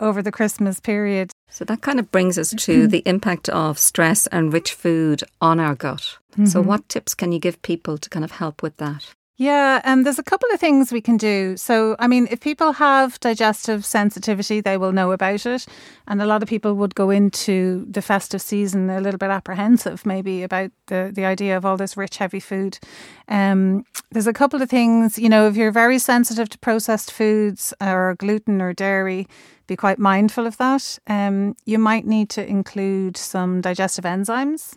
over 0.00 0.20
the 0.22 0.32
Christmas 0.32 0.80
period. 0.80 1.30
So 1.48 1.64
that 1.64 1.80
kind 1.80 1.98
of 1.98 2.10
brings 2.10 2.38
us 2.38 2.52
to 2.56 2.86
the 2.86 3.02
impact 3.06 3.48
of 3.48 3.78
stress 3.78 4.26
and 4.28 4.52
rich 4.52 4.72
food 4.72 5.22
on 5.40 5.60
our 5.60 5.74
gut. 5.74 6.18
Mm-hmm. 6.32 6.46
So, 6.46 6.60
what 6.60 6.88
tips 6.88 7.14
can 7.14 7.30
you 7.30 7.38
give 7.38 7.62
people 7.62 7.96
to 7.96 8.10
kind 8.10 8.24
of 8.24 8.32
help 8.32 8.62
with 8.62 8.76
that? 8.78 9.14
Yeah, 9.36 9.80
um, 9.84 10.04
there's 10.04 10.20
a 10.20 10.22
couple 10.22 10.48
of 10.52 10.60
things 10.60 10.92
we 10.92 11.00
can 11.00 11.16
do. 11.16 11.56
So, 11.56 11.96
I 11.98 12.06
mean, 12.06 12.28
if 12.30 12.38
people 12.38 12.74
have 12.74 13.18
digestive 13.18 13.84
sensitivity, 13.84 14.60
they 14.60 14.76
will 14.76 14.92
know 14.92 15.10
about 15.10 15.44
it. 15.44 15.66
And 16.06 16.22
a 16.22 16.26
lot 16.26 16.44
of 16.44 16.48
people 16.48 16.74
would 16.74 16.94
go 16.94 17.10
into 17.10 17.84
the 17.90 18.00
festive 18.00 18.40
season 18.40 18.88
a 18.90 19.00
little 19.00 19.18
bit 19.18 19.30
apprehensive, 19.30 20.06
maybe, 20.06 20.44
about 20.44 20.70
the, 20.86 21.10
the 21.12 21.24
idea 21.24 21.56
of 21.56 21.66
all 21.66 21.76
this 21.76 21.96
rich, 21.96 22.18
heavy 22.18 22.38
food. 22.38 22.78
Um, 23.26 23.84
there's 24.12 24.28
a 24.28 24.32
couple 24.32 24.62
of 24.62 24.70
things, 24.70 25.18
you 25.18 25.28
know, 25.28 25.48
if 25.48 25.56
you're 25.56 25.72
very 25.72 25.98
sensitive 25.98 26.48
to 26.50 26.58
processed 26.58 27.10
foods 27.10 27.74
or 27.80 28.14
gluten 28.14 28.62
or 28.62 28.72
dairy, 28.72 29.26
be 29.66 29.74
quite 29.74 29.98
mindful 29.98 30.46
of 30.46 30.58
that. 30.58 31.00
Um, 31.08 31.56
you 31.64 31.80
might 31.80 32.06
need 32.06 32.30
to 32.30 32.46
include 32.46 33.16
some 33.16 33.62
digestive 33.62 34.04
enzymes 34.04 34.76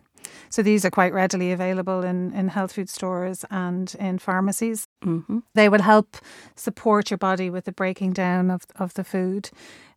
so 0.49 0.63
these 0.63 0.85
are 0.85 0.91
quite 0.91 1.13
readily 1.13 1.51
available 1.51 2.03
in, 2.03 2.33
in 2.33 2.49
health 2.49 2.73
food 2.73 2.89
stores 2.89 3.45
and 3.49 3.95
in 3.99 4.19
pharmacies. 4.19 4.87
Mm-hmm. 5.03 5.39
They 5.53 5.69
will 5.69 5.81
help 5.81 6.17
support 6.55 7.09
your 7.11 7.17
body 7.17 7.49
with 7.49 7.65
the 7.65 7.71
breaking 7.71 8.13
down 8.13 8.51
of, 8.51 8.63
of 8.75 8.93
the 8.93 9.03
food. 9.03 9.49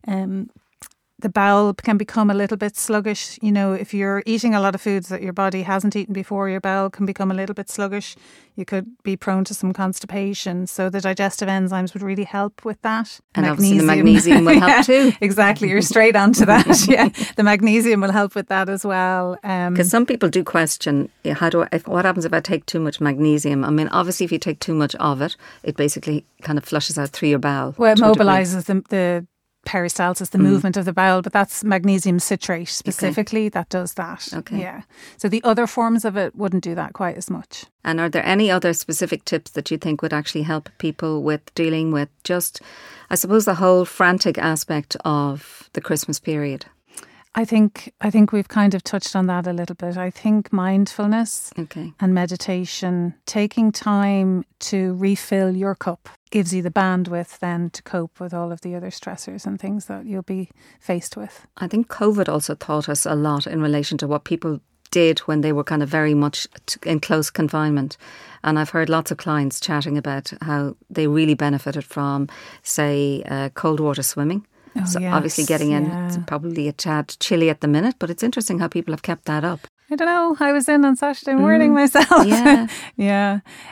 Um, 0.07 0.49
the 1.21 1.29
bowel 1.29 1.73
can 1.73 1.97
become 1.97 2.29
a 2.29 2.33
little 2.33 2.57
bit 2.57 2.75
sluggish. 2.75 3.39
You 3.41 3.51
know, 3.51 3.73
if 3.73 3.93
you're 3.93 4.23
eating 4.25 4.53
a 4.53 4.59
lot 4.59 4.75
of 4.75 4.81
foods 4.81 5.09
that 5.09 5.21
your 5.21 5.33
body 5.33 5.61
hasn't 5.63 5.95
eaten 5.95 6.13
before, 6.13 6.49
your 6.49 6.59
bowel 6.59 6.89
can 6.89 7.05
become 7.05 7.31
a 7.31 7.33
little 7.33 7.55
bit 7.55 7.69
sluggish. 7.69 8.15
You 8.55 8.65
could 8.65 8.87
be 9.03 9.15
prone 9.15 9.45
to 9.45 9.53
some 9.53 9.71
constipation. 9.71 10.67
So 10.67 10.89
the 10.89 10.99
digestive 10.99 11.47
enzymes 11.47 11.93
would 11.93 12.03
really 12.03 12.25
help 12.25 12.65
with 12.65 12.81
that. 12.81 13.19
And 13.33 13.45
magnesium. 13.45 13.51
obviously 13.51 13.77
the 13.77 13.85
magnesium 13.85 14.45
will 14.45 14.59
help 14.59 14.85
too. 15.11 15.13
exactly. 15.21 15.69
You're 15.69 15.81
straight 15.81 16.15
onto 16.15 16.45
that. 16.45 16.85
yeah. 16.89 17.09
The 17.35 17.43
magnesium 17.43 18.01
will 18.01 18.11
help 18.11 18.35
with 18.35 18.49
that 18.49 18.67
as 18.67 18.85
well. 18.85 19.35
Because 19.35 19.79
um, 19.79 19.83
some 19.83 20.05
people 20.05 20.27
do 20.29 20.43
question, 20.43 21.09
how 21.25 21.49
do 21.49 21.63
I, 21.63 21.69
if, 21.71 21.87
what 21.87 22.03
happens 22.03 22.25
if 22.25 22.33
I 22.33 22.41
take 22.41 22.65
too 22.65 22.79
much 22.79 22.99
magnesium? 22.99 23.63
I 23.63 23.69
mean, 23.69 23.87
obviously 23.89 24.25
if 24.25 24.31
you 24.31 24.39
take 24.39 24.59
too 24.59 24.75
much 24.75 24.95
of 24.95 25.21
it, 25.21 25.37
it 25.63 25.77
basically 25.77 26.25
kind 26.41 26.57
of 26.57 26.65
flushes 26.65 26.97
out 26.97 27.09
through 27.09 27.29
your 27.29 27.39
bowel. 27.39 27.73
Well, 27.77 27.93
it 27.93 27.99
mobilizes 27.99 28.65
the, 28.65 28.83
the 28.89 29.27
peristalsis, 29.65 30.31
the 30.31 30.37
mm. 30.37 30.43
movement 30.43 30.77
of 30.77 30.85
the 30.85 30.93
bowel, 30.93 31.21
but 31.21 31.33
that's 31.33 31.63
magnesium 31.63 32.19
citrate 32.19 32.67
specifically 32.67 33.41
okay. 33.41 33.49
that 33.49 33.69
does 33.69 33.93
that. 33.93 34.27
Okay. 34.33 34.59
Yeah. 34.59 34.81
So 35.17 35.29
the 35.29 35.43
other 35.43 35.67
forms 35.67 36.05
of 36.05 36.17
it 36.17 36.35
wouldn't 36.35 36.63
do 36.63 36.75
that 36.75 36.93
quite 36.93 37.17
as 37.17 37.29
much. 37.29 37.65
And 37.83 37.99
are 37.99 38.09
there 38.09 38.25
any 38.25 38.49
other 38.49 38.73
specific 38.73 39.25
tips 39.25 39.51
that 39.51 39.71
you 39.71 39.77
think 39.77 40.01
would 40.01 40.13
actually 40.13 40.43
help 40.43 40.69
people 40.77 41.23
with 41.23 41.53
dealing 41.55 41.91
with 41.91 42.09
just, 42.23 42.61
I 43.09 43.15
suppose, 43.15 43.45
the 43.45 43.55
whole 43.55 43.85
frantic 43.85 44.37
aspect 44.37 44.97
of 45.05 45.69
the 45.73 45.81
Christmas 45.81 46.19
period? 46.19 46.65
I 47.33 47.45
think 47.45 47.93
I 48.01 48.09
think 48.11 48.31
we've 48.33 48.47
kind 48.49 48.73
of 48.73 48.83
touched 48.83 49.15
on 49.15 49.27
that 49.27 49.47
a 49.47 49.53
little 49.53 49.75
bit. 49.75 49.95
I 49.97 50.09
think 50.09 50.51
mindfulness 50.51 51.51
Okay. 51.57 51.93
and 51.99 52.13
meditation, 52.13 53.13
taking 53.25 53.71
time 53.71 54.43
to 54.59 54.95
refill 54.95 55.55
your 55.55 55.75
cup 55.75 56.09
gives 56.29 56.53
you 56.53 56.61
the 56.61 56.71
bandwidth 56.71 57.39
then 57.39 57.69
to 57.69 57.83
cope 57.83 58.19
with 58.19 58.33
all 58.33 58.51
of 58.51 58.61
the 58.61 58.75
other 58.75 58.89
stressors 58.89 59.45
and 59.45 59.59
things 59.59 59.85
that 59.85 60.05
you'll 60.05 60.21
be 60.23 60.49
faced 60.79 61.15
with. 61.17 61.45
I 61.57 61.67
think 61.67 61.87
COVID 61.87 62.27
also 62.29 62.55
taught 62.55 62.89
us 62.89 63.05
a 63.05 63.15
lot 63.15 63.47
in 63.47 63.61
relation 63.61 63.97
to 63.99 64.07
what 64.07 64.23
people 64.23 64.59
did 64.91 65.19
when 65.19 65.39
they 65.41 65.53
were 65.53 65.63
kind 65.63 65.81
of 65.81 65.87
very 65.89 66.13
much 66.13 66.47
in 66.85 66.99
close 66.99 67.29
confinement. 67.29 67.97
And 68.43 68.59
I've 68.59 68.71
heard 68.71 68.89
lots 68.89 69.09
of 69.11 69.17
clients 69.17 69.59
chatting 69.61 69.97
about 69.97 70.33
how 70.41 70.75
they 70.89 71.07
really 71.07 71.33
benefited 71.35 71.85
from, 71.85 72.27
say, 72.61 73.23
uh, 73.29 73.49
cold 73.53 73.79
water 73.79 74.03
swimming. 74.03 74.45
Oh, 74.75 74.85
so 74.85 74.99
yes, 74.99 75.13
obviously 75.13 75.43
getting 75.45 75.71
in, 75.71 75.85
it's 75.91 76.17
probably 76.27 76.67
a 76.67 76.71
tad 76.73 77.15
chilly 77.19 77.49
at 77.49 77.59
the 77.61 77.67
minute, 77.67 77.95
but 77.99 78.09
it's 78.09 78.23
interesting 78.23 78.59
how 78.59 78.67
people 78.67 78.93
have 78.93 79.01
kept 79.01 79.25
that 79.25 79.43
up. 79.43 79.59
I 79.89 79.95
don't 79.97 80.07
know. 80.07 80.37
I 80.39 80.53
was 80.53 80.69
in 80.69 80.85
on 80.85 80.95
Saturday 80.95 81.33
morning 81.35 81.73
myself. 81.73 82.07
Mm. 82.07 82.27
Yeah. 82.29 82.67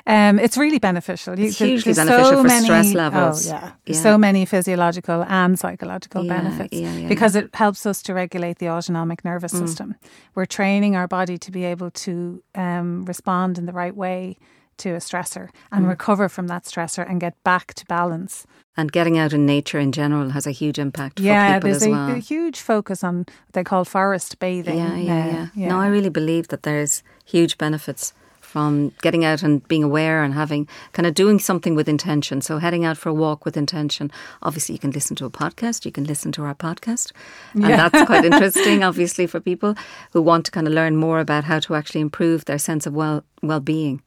yeah. 0.05 0.29
Um, 0.29 0.37
it's 0.37 0.57
really 0.57 0.77
beneficial. 0.79 1.39
You- 1.39 1.45
It's 1.47 1.57
hugely 1.57 1.93
beneficial 1.93 2.25
so 2.31 2.41
for 2.41 2.47
many, 2.47 2.65
stress 2.65 2.93
levels. 2.93 3.47
Oh, 3.47 3.51
yeah. 3.51 3.71
Yeah. 3.85 4.01
so 4.01 4.17
many 4.17 4.45
physiological 4.45 5.23
and 5.29 5.57
psychological 5.57 6.25
Yeah, 6.25 6.33
benefits 6.41 6.73
yeah, 6.73 6.93
yeah, 6.93 7.07
because 7.07 7.37
it 7.37 7.55
helps 7.55 7.85
us 7.85 8.01
to 8.01 8.13
regulate 8.13 8.57
the 8.59 8.67
autonomic 8.69 9.23
nervous 9.23 9.53
Mm. 9.53 9.59
system. 9.59 9.95
We're 10.35 10.45
training 10.45 10.97
our 10.97 11.07
body 11.07 11.37
to 11.37 11.51
be 11.51 11.63
able 11.63 11.91
to 11.91 12.43
um, 12.53 13.05
respond 13.05 13.57
in 13.57 13.65
the 13.65 13.71
right 13.73 13.95
way 13.95 14.37
to 14.79 14.89
a 14.91 14.97
stressor 14.99 15.49
and 15.71 15.85
Mm. 15.85 15.89
recover 15.89 16.27
from 16.29 16.47
that 16.47 16.63
stressor 16.65 17.09
and 17.09 17.21
get 17.21 17.35
back 17.43 17.73
to 17.75 17.85
balance. 17.85 18.45
And 18.77 18.91
getting 18.91 19.17
out 19.17 19.33
in 19.33 19.45
nature 19.45 19.79
in 19.79 19.91
general 19.91 20.29
has 20.29 20.47
a 20.47 20.51
huge 20.51 20.79
impact 20.79 21.19
yeah, 21.19 21.47
for 21.53 21.53
people 21.59 21.69
there's 21.69 21.81
as 21.83 21.87
a, 21.87 21.91
well. 21.91 22.09
a 22.11 22.17
huge 22.19 22.59
focus 22.61 23.03
on 23.03 23.17
what 23.19 23.53
they 23.53 23.63
call 23.63 23.83
forest 23.85 24.39
bathing. 24.39 24.77
Yeah, 24.77 24.95
yeah, 24.95 25.31
now. 25.31 25.51
yeah, 25.53 25.67
No, 25.69 25.79
I 25.79 25.87
really 25.87 26.09
believe 26.09 26.47
that 26.47 26.63
there's 26.63 27.03
huge 27.25 27.57
benefits 27.57 28.13
from 28.39 28.91
getting 29.03 29.23
out 29.23 29.43
and 29.43 29.67
being 29.67 29.83
aware 29.83 30.23
and 30.23 30.33
having 30.33 30.67
kind 30.93 31.05
of 31.05 31.13
doing 31.13 31.37
something 31.37 31.75
with 31.75 31.87
intention. 31.87 32.41
So 32.41 32.57
heading 32.57 32.83
out 32.83 32.97
for 32.97 33.09
a 33.09 33.13
walk 33.13 33.45
with 33.45 33.55
intention. 33.55 34.09
Obviously, 34.41 34.73
you 34.73 34.79
can 34.79 34.89
listen 34.89 35.15
to 35.17 35.25
a 35.25 35.29
podcast. 35.29 35.85
You 35.85 35.91
can 35.91 36.05
listen 36.05 36.31
to 36.31 36.43
our 36.43 36.55
podcast, 36.55 37.11
and 37.53 37.67
Yeah. 37.67 37.89
that's 37.89 38.05
quite 38.07 38.25
interesting. 38.31 38.83
Obviously, 38.83 39.27
for 39.27 39.39
people 39.39 39.75
who 40.13 40.21
want 40.23 40.45
to 40.45 40.51
kind 40.51 40.67
of 40.67 40.73
learn 40.73 40.95
more 40.95 41.19
about 41.19 41.43
how 41.43 41.59
to 41.59 41.75
actually 41.75 42.01
improve 42.01 42.45
their 42.45 42.57
sense 42.57 42.87
of 42.87 42.93
well 42.95 43.23
well 43.43 43.59
being. 43.59 44.01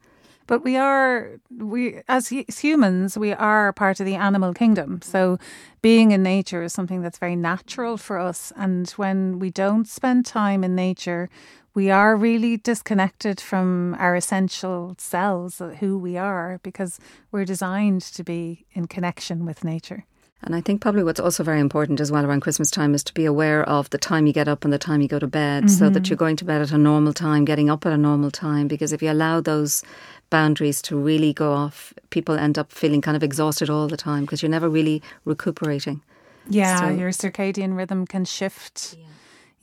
But 0.47 0.63
we 0.63 0.77
are 0.77 1.39
we 1.57 2.01
as 2.07 2.29
humans 2.29 3.17
we 3.17 3.33
are 3.33 3.73
part 3.73 3.99
of 3.99 4.05
the 4.05 4.15
animal 4.15 4.53
kingdom. 4.53 5.01
So 5.01 5.37
being 5.81 6.11
in 6.11 6.23
nature 6.23 6.63
is 6.63 6.73
something 6.73 7.01
that's 7.01 7.17
very 7.17 7.35
natural 7.35 7.97
for 7.97 8.17
us 8.17 8.51
and 8.55 8.89
when 8.91 9.39
we 9.39 9.49
don't 9.49 9.87
spend 9.87 10.25
time 10.25 10.63
in 10.63 10.75
nature 10.75 11.29
we 11.73 11.89
are 11.89 12.15
really 12.15 12.57
disconnected 12.57 13.41
from 13.41 13.95
our 13.97 14.15
essential 14.15 14.95
selves, 14.99 15.59
uh, 15.59 15.69
who 15.79 15.97
we 15.97 16.17
are, 16.17 16.59
because 16.61 16.99
we're 17.31 17.45
designed 17.45 18.01
to 18.01 18.23
be 18.23 18.65
in 18.73 18.85
connection 18.85 19.43
with 19.45 19.63
nature. 19.63 20.05
And 20.45 20.55
I 20.55 20.61
think 20.61 20.81
probably 20.81 21.03
what's 21.03 21.21
also 21.21 21.41
very 21.41 21.61
important 21.61 22.01
as 22.01 22.11
well 22.11 22.25
around 22.25 22.41
Christmas 22.41 22.69
time 22.69 22.93
is 22.93 23.03
to 23.05 23.13
be 23.13 23.23
aware 23.23 23.63
of 23.63 23.89
the 23.91 23.97
time 23.97 24.27
you 24.27 24.33
get 24.33 24.49
up 24.49 24.65
and 24.65 24.73
the 24.73 24.77
time 24.77 24.99
you 24.99 25.07
go 25.07 25.17
to 25.17 25.27
bed 25.27 25.71
so 25.71 25.89
that 25.89 26.09
you're 26.09 26.17
going 26.17 26.35
to 26.35 26.43
bed 26.43 26.61
at 26.61 26.71
a 26.71 26.77
normal 26.77 27.13
time, 27.13 27.45
getting 27.45 27.69
up 27.69 27.85
at 27.85 27.93
a 27.93 27.97
normal 27.97 28.29
time. 28.29 28.67
Because 28.67 28.91
if 28.91 29.01
you 29.01 29.09
allow 29.09 29.39
those 29.39 29.83
boundaries 30.37 30.81
to 30.81 30.93
really 31.09 31.33
go 31.33 31.49
off, 31.53 31.93
people 32.09 32.35
end 32.45 32.57
up 32.57 32.71
feeling 32.71 33.01
kind 33.01 33.15
of 33.17 33.23
exhausted 33.23 33.69
all 33.69 33.87
the 33.87 33.97
time 34.09 34.21
because 34.25 34.41
you're 34.41 34.55
never 34.57 34.69
really 34.79 35.01
recuperating. 35.25 36.01
Yeah, 36.49 36.79
So- 36.79 36.89
your 37.01 37.11
circadian 37.11 37.77
rhythm 37.77 38.05
can 38.07 38.25
shift. 38.25 38.97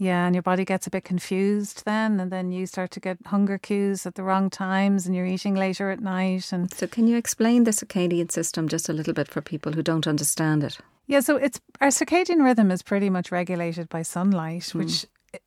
Yeah. 0.03 0.27
and 0.27 0.35
your 0.35 0.43
body 0.43 0.65
gets 0.65 0.87
a 0.87 0.91
bit 0.91 1.05
confused 1.05 1.83
then, 1.85 2.21
and 2.21 2.31
then 2.33 2.53
you 2.53 2.65
start 2.67 2.91
to 2.93 3.01
get 3.01 3.19
hunger 3.27 3.59
cues 3.59 4.07
at 4.07 4.15
the 4.15 4.23
wrong 4.23 4.49
times, 4.49 5.07
and 5.07 5.15
you're 5.15 5.27
eating 5.35 5.55
later 5.55 5.91
at 5.91 6.01
night. 6.01 6.53
And 6.55 6.73
So, 6.73 6.87
can 6.87 7.07
you 7.07 7.17
explain 7.19 7.65
the 7.65 7.71
circadian 7.73 8.31
system 8.33 8.67
just 8.67 8.89
a 8.89 8.95
little 8.95 9.13
bit 9.13 9.29
for 9.29 9.43
people 9.43 9.73
who 9.75 9.83
don't 9.83 10.07
understand 10.07 10.65
it? 10.65 10.79
yeah, 11.07 11.21
so 11.21 11.37
it's 11.37 11.61
our 11.83 11.91
circadian 11.91 12.43
rhythm 12.43 12.71
is 12.71 12.83
pretty 12.83 13.11
much 13.11 13.31
regulated 13.31 13.89
by 13.91 14.03
sunlight, 14.03 14.71
hmm. 14.73 14.79
which 14.79 15.05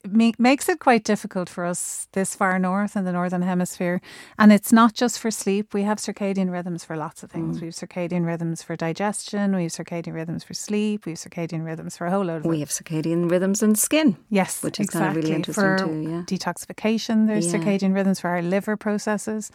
ma- 0.07 0.31
makes 0.37 0.69
it 0.69 0.79
quite 0.79 1.03
difficult 1.03 1.49
for 1.49 1.65
us 1.65 2.07
this 2.13 2.35
far 2.35 2.57
north 2.59 2.95
in 2.95 3.05
the 3.05 3.11
northern 3.11 3.41
hemisphere. 3.41 4.01
And 4.39 4.51
it's 4.53 4.71
not 4.71 4.93
just 4.93 5.19
for 5.19 5.31
sleep. 5.31 5.73
We 5.73 5.83
have 5.83 5.97
circadian 5.97 6.51
rhythms 6.51 6.83
for 6.85 6.95
lots 6.95 7.23
of 7.23 7.31
things. 7.31 7.59
We 7.61 7.67
have 7.67 7.75
circadian 7.75 8.25
rhythms 8.25 8.63
for 8.63 8.75
digestion. 8.75 9.55
We 9.55 9.63
have 9.63 9.71
circadian 9.71 10.13
rhythms 10.13 10.43
for 10.43 10.53
sleep. 10.53 11.05
We 11.05 11.11
have 11.13 11.19
circadian 11.19 11.65
rhythms 11.65 11.97
for 11.97 12.07
a 12.07 12.11
whole 12.11 12.23
load 12.25 12.37
of 12.37 12.45
We 12.45 12.59
have 12.61 12.69
circadian 12.69 13.29
rhythms 13.29 13.61
in 13.63 13.75
skin. 13.75 14.17
Yes, 14.29 14.63
Which 14.63 14.79
is 14.79 14.89
kind 14.89 15.05
of 15.05 15.15
really 15.15 15.33
interesting 15.33 15.77
for 15.77 15.77
too, 15.77 16.01
yeah. 16.01 16.21
detoxification, 16.25 17.27
there's 17.27 17.51
Yeah. 17.53 17.59
circadian 17.59 17.93
rhythms 17.93 18.19
for 18.19 18.29
our 18.29 18.41
liver 18.41 18.77
processes. 18.77 19.51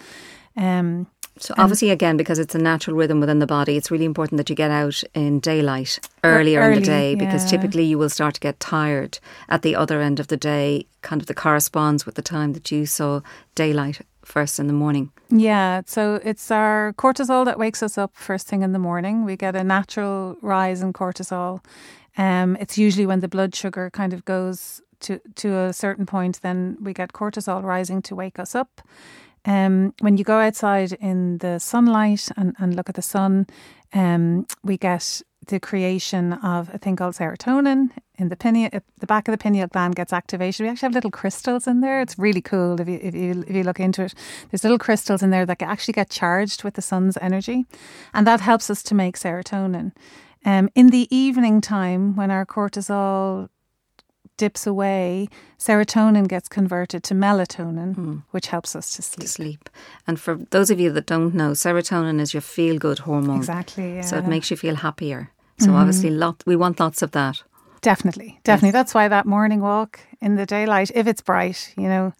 Um, 0.57 1.07
So, 1.40 1.54
obviously, 1.59 1.90
again, 1.90 2.16
because 2.16 2.38
it's 2.38 2.54
a 2.54 2.59
natural 2.59 2.97
rhythm 2.97 3.21
within 3.21 3.38
the 3.38 3.47
body, 3.47 3.76
it's 3.76 3.90
really 3.90 4.04
important 4.04 4.38
that 4.38 4.50
you 4.50 4.57
get 4.57 4.71
out 4.71 5.02
in 5.14 5.40
daylight 5.40 5.99
earlier 6.25 6.62
in 6.62 6.80
the 6.80 6.85
day 6.85 7.14
because 7.14 7.45
yeah. 7.45 7.59
typically 7.59 7.85
you 7.85 7.99
will 7.99 8.09
start 8.09 8.35
to 8.35 8.40
get 8.40 8.59
tired 8.61 9.18
at 9.49 9.62
the 9.62 9.76
other 9.76 10.00
end 10.00 10.21
of 10.21 10.28
the 10.28 10.37
day, 10.37 10.87
kind 11.02 11.21
of 11.23 11.26
the 11.26 11.35
corresponds 11.35 12.04
with 12.04 12.14
the 12.14 12.23
time 12.23 12.52
that 12.52 12.71
you 12.71 12.87
saw 12.87 13.21
daylight 13.54 14.00
first 14.25 14.59
in 14.59 14.66
the 14.66 14.73
morning. 14.73 15.11
yeah, 15.30 15.80
so 15.87 16.21
it's 16.23 16.50
our 16.50 16.92
cortisol 16.99 17.45
that 17.47 17.59
wakes 17.59 17.83
us 17.83 17.97
up 17.97 18.14
first 18.14 18.47
thing 18.47 18.62
in 18.62 18.73
the 18.73 18.78
morning. 18.78 19.25
We 19.25 19.37
get 19.37 19.57
a 19.57 19.64
natural 19.64 20.37
rise 20.42 20.83
in 20.83 20.92
cortisol. 20.92 21.64
Um, 22.18 22.57
it's 22.61 22.76
usually 22.76 23.07
when 23.07 23.21
the 23.21 23.28
blood 23.28 23.54
sugar 23.54 23.90
kind 23.90 24.12
of 24.12 24.25
goes 24.25 24.83
to 25.00 25.21
to 25.37 25.57
a 25.57 25.73
certain 25.73 26.07
point, 26.07 26.40
then 26.42 26.76
we 26.80 26.92
get 26.92 27.12
cortisol 27.12 27.62
rising 27.62 28.02
to 28.02 28.14
wake 28.14 28.38
us 28.38 28.54
up. 28.54 28.83
Um, 29.49 29.95
when 30.00 30.19
you 30.19 30.25
go 30.25 30.38
outside 30.38 30.93
in 30.93 31.38
the 31.38 31.59
sunlight 31.59 32.28
and, 32.37 32.55
and 32.59 32.76
look 32.76 32.90
at 32.90 32.97
the 32.97 33.02
sun, 33.02 33.47
um, 33.95 34.47
we 34.62 34.76
get 34.76 35.23
the 35.47 35.59
creation 35.59 36.35
of 36.35 36.69
a 36.75 36.76
thing 36.76 36.97
called 36.97 37.14
serotonin 37.14 37.90
in 38.19 38.28
the 38.28 38.37
pineal. 38.37 38.69
The 39.00 39.07
back 39.07 39.26
of 39.26 39.33
the 39.33 39.38
pineal 39.38 39.67
gland 39.69 39.97
gets 39.97 40.12
activation. 40.12 40.67
We 40.67 40.71
actually 40.71 40.88
have 40.88 40.95
little 40.95 41.11
crystals 41.11 41.67
in 41.67 41.81
there. 41.81 42.02
It's 42.02 42.19
really 42.19 42.43
cool 42.43 42.78
if 42.78 42.88
you 42.88 43.00
if 43.02 43.14
you 43.14 43.45
if 43.49 43.57
you 43.57 43.62
look 43.64 43.81
into 43.81 44.05
it. 44.05 44.14
There's 44.50 44.64
little 44.64 44.78
crystals 44.78 45.23
in 45.23 45.31
there 45.31 45.47
that 45.47 45.62
actually 45.62 45.95
get 45.95 46.11
charged 46.11 46.62
with 46.62 46.75
the 46.75 46.83
sun's 46.83 47.17
energy, 47.17 47.64
and 48.12 48.26
that 48.26 48.43
helps 48.43 48.69
us 48.69 48.83
to 48.83 48.95
make 48.95 49.17
serotonin. 49.17 49.93
Um, 50.45 50.69
in 50.75 50.88
the 50.88 51.09
evening 51.11 51.62
time, 51.62 52.14
when 52.17 52.31
our 52.31 52.45
cortisol 52.45 53.49
dips 54.38 54.66
away, 54.66 55.28
serotonin 55.59 56.26
gets 56.26 56.49
converted 56.49 57.02
to 57.04 57.14
melatonin, 57.14 57.95
hmm. 57.95 58.16
which 58.30 58.47
helps 58.47 58.75
us 58.75 58.97
to 58.97 59.02
sleep. 59.02 59.26
To 59.26 59.28
sleep. 59.28 59.71
And 60.07 60.18
for 60.18 60.37
those 60.50 60.71
of 60.71 60.80
you 60.80 60.90
that 60.92 61.07
don't 61.07 61.35
know, 61.35 61.50
serotonin 61.50 62.21
is 62.21 62.33
your 62.33 62.40
feel 62.40 62.78
good 62.78 63.00
hormone. 63.00 63.37
Exactly. 63.37 63.97
Yeah. 63.97 64.02
So 64.02 64.16
it 64.16 64.26
makes 64.26 64.50
you 64.50 64.57
feel 64.57 64.76
happier. 64.76 65.30
So 65.59 65.66
mm-hmm. 65.66 65.76
obviously, 65.76 66.11
lot 66.11 66.42
we 66.47 66.57
want 66.57 66.80
lots 66.80 67.02
of 67.02 67.11
that. 67.11 67.42
Definitely, 67.80 68.40
definitely. 68.42 68.73
That's 68.73 68.92
why 68.92 69.09
that 69.09 69.25
morning 69.25 69.61
walk 69.61 70.00
in 70.21 70.35
the 70.35 70.47
daylight, 70.47 70.90
if 70.95 71.07
it's 71.07 71.21
bright, 71.21 71.73
you 71.76 71.88
know, 71.88 72.12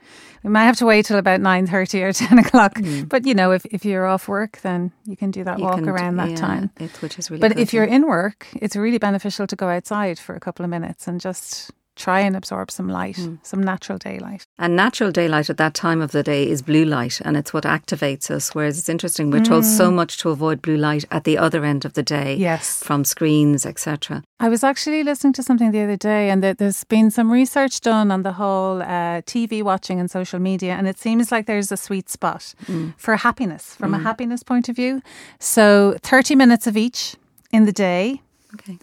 we 0.44 0.50
might 0.50 0.64
have 0.64 0.76
to 0.76 0.87
wait 0.87 1.06
till 1.06 1.18
about 1.18 1.40
nine 1.40 1.66
thirty 1.66 2.02
or 2.02 2.12
ten 2.26 2.38
o'clock. 2.38 2.78
Hmm. 2.78 3.02
But 3.04 3.26
you 3.26 3.34
know, 3.34 3.52
if, 3.52 3.64
if 3.66 3.84
you're 3.84 4.06
off 4.06 4.28
work, 4.28 4.60
then 4.62 4.92
you 5.04 5.16
can 5.16 5.30
do 5.30 5.44
that 5.44 5.58
You 5.58 5.64
walk 5.64 5.80
around 5.80 6.16
that 6.16 6.30
yeah, 6.30 6.37
time. 6.37 6.70
it- 6.78 7.02
which 7.02 7.18
is 7.18 7.30
really. 7.30 7.40
But 7.40 7.54
good, 7.54 7.60
if 7.60 7.72
you're 7.72 7.87
yeah. 7.87 7.96
in 7.96 8.06
work, 8.06 8.46
it's 8.54 8.76
really 8.76 8.98
beneficial 8.98 9.46
to 9.46 9.56
go 9.56 9.68
outside 9.68 10.18
for 10.18 10.34
a 10.34 10.40
couple 10.40 10.64
of 10.64 10.70
minutes 10.70 11.08
and 11.08 11.20
just 11.20 11.72
try 11.99 12.21
and 12.21 12.35
absorb 12.37 12.71
some 12.71 12.88
light, 12.88 13.17
Hmm. 13.17 13.35
some 13.43 13.62
natural 13.62 13.99
daylight. 13.99 14.43
And 14.59 14.75
natural 14.76 15.11
daylight 15.11 15.50
at 15.50 15.57
that 15.59 15.75
time 15.75 16.00
of 16.00 16.12
the 16.12 16.23
day 16.23 16.49
is 16.49 16.62
blue 16.62 16.85
light, 16.85 17.21
and 17.25 17.37
it's 17.37 17.52
what 17.52 17.64
activates 17.64 18.31
us. 18.31 18.55
Whereas 18.55 18.78
it's 18.78 18.88
interesting, 18.88 19.31
we're 19.31 19.45
told 19.45 19.64
so 19.64 19.90
much 19.90 20.17
to 20.19 20.31
avoid 20.31 20.62
blue 20.62 20.76
light 20.76 21.05
at 21.11 21.25
the 21.25 21.37
other 21.37 21.64
end 21.64 21.85
of 21.85 21.93
the 21.93 22.02
day, 22.02 22.37
Yes. 22.37 22.83
from 22.83 23.05
screens, 23.05 23.67
etc. 23.67 24.23
I 24.40 24.49
was 24.49 24.62
actually 24.62 25.02
listening 25.02 25.33
to 25.35 25.43
something 25.43 25.73
the 25.73 25.83
other 25.83 25.97
day, 25.97 26.31
and 26.31 26.43
there's 26.43 26.85
been 26.85 27.11
some 27.11 27.31
research 27.33 27.81
done 27.81 28.11
on 28.12 28.23
the 28.23 28.33
whole 28.35 28.81
uh, 28.83 29.21
TV 29.33 29.62
watching 29.62 29.99
and 30.00 30.09
social 30.11 30.38
media, 30.38 30.73
and 30.78 30.87
it 30.88 30.99
seems 30.99 31.33
like 31.33 31.47
there's 31.47 31.73
a 31.73 31.76
sweet 31.76 32.09
spot 32.09 32.55
for 32.97 33.17
happiness 33.17 33.75
from 33.75 33.93
a 33.95 33.99
happiness 33.99 34.43
point 34.45 34.69
of 34.69 34.76
view. 34.76 35.02
So, 35.40 35.97
30 36.02 36.37
minutes 36.37 36.67
of 36.69 36.76
each 36.76 37.17
in 37.50 37.64
the 37.67 37.73
day 37.73 38.23
Okay, 38.55 38.78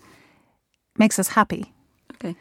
makes 0.98 1.18
us 1.20 1.30
happy. 1.30 1.74
okay, 2.16 2.36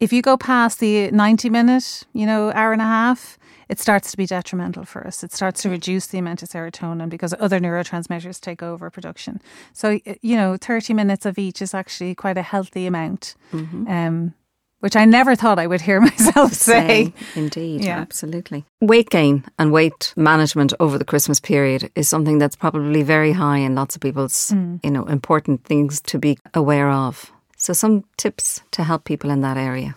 If 0.00 0.12
you 0.12 0.22
go 0.22 0.36
past 0.36 0.80
the 0.80 1.10
90 1.12 1.50
minute, 1.50 2.02
you 2.12 2.26
know, 2.26 2.50
hour 2.52 2.72
and 2.72 2.82
a 2.82 2.84
half, 2.84 3.38
it 3.68 3.78
starts 3.78 4.10
to 4.10 4.16
be 4.16 4.26
detrimental 4.26 4.84
for 4.84 5.06
us. 5.06 5.22
It 5.22 5.32
starts 5.32 5.62
to 5.62 5.70
reduce 5.70 6.08
the 6.08 6.18
amount 6.18 6.42
of 6.42 6.48
serotonin 6.48 7.08
because 7.08 7.32
other 7.38 7.60
neurotransmitters 7.60 8.40
take 8.40 8.62
over 8.62 8.90
production. 8.90 9.40
So, 9.72 10.00
you 10.20 10.36
know, 10.36 10.56
30 10.60 10.94
minutes 10.94 11.24
of 11.24 11.38
each 11.38 11.62
is 11.62 11.74
actually 11.74 12.14
quite 12.14 12.36
a 12.36 12.42
healthy 12.42 12.86
amount, 12.86 13.36
um, 13.52 14.34
which 14.80 14.96
I 14.96 15.06
never 15.06 15.34
thought 15.36 15.58
I 15.58 15.66
would 15.66 15.80
hear 15.80 16.00
myself 16.10 16.52
say. 16.52 16.86
Saying, 16.86 17.12
indeed, 17.36 17.84
Yeah. 17.84 17.98
absolutely. 18.00 18.66
Weight 18.82 19.08
gain 19.10 19.44
and 19.58 19.72
weight 19.72 20.12
management 20.16 20.74
over 20.80 20.98
the 20.98 21.04
Christmas 21.06 21.40
period 21.40 21.90
is 21.94 22.08
something 22.08 22.38
that's 22.38 22.56
probably 22.56 23.02
very 23.02 23.32
high 23.32 23.58
in 23.58 23.74
lots 23.76 23.94
of 23.94 24.02
people's, 24.02 24.52
you 24.82 24.90
know, 24.90 25.04
important 25.04 25.64
things 25.64 26.00
to 26.02 26.18
be 26.18 26.36
aware 26.52 26.90
of. 26.90 27.30
So, 27.64 27.72
some 27.72 28.04
tips 28.18 28.60
to 28.72 28.84
help 28.84 29.04
people 29.04 29.30
in 29.30 29.40
that 29.40 29.56
area. 29.56 29.96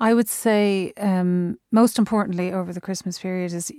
I 0.00 0.14
would 0.14 0.26
say, 0.26 0.94
um, 0.96 1.58
most 1.70 1.98
importantly, 1.98 2.50
over 2.50 2.72
the 2.72 2.80
Christmas 2.80 3.18
period, 3.18 3.52
is 3.52 3.70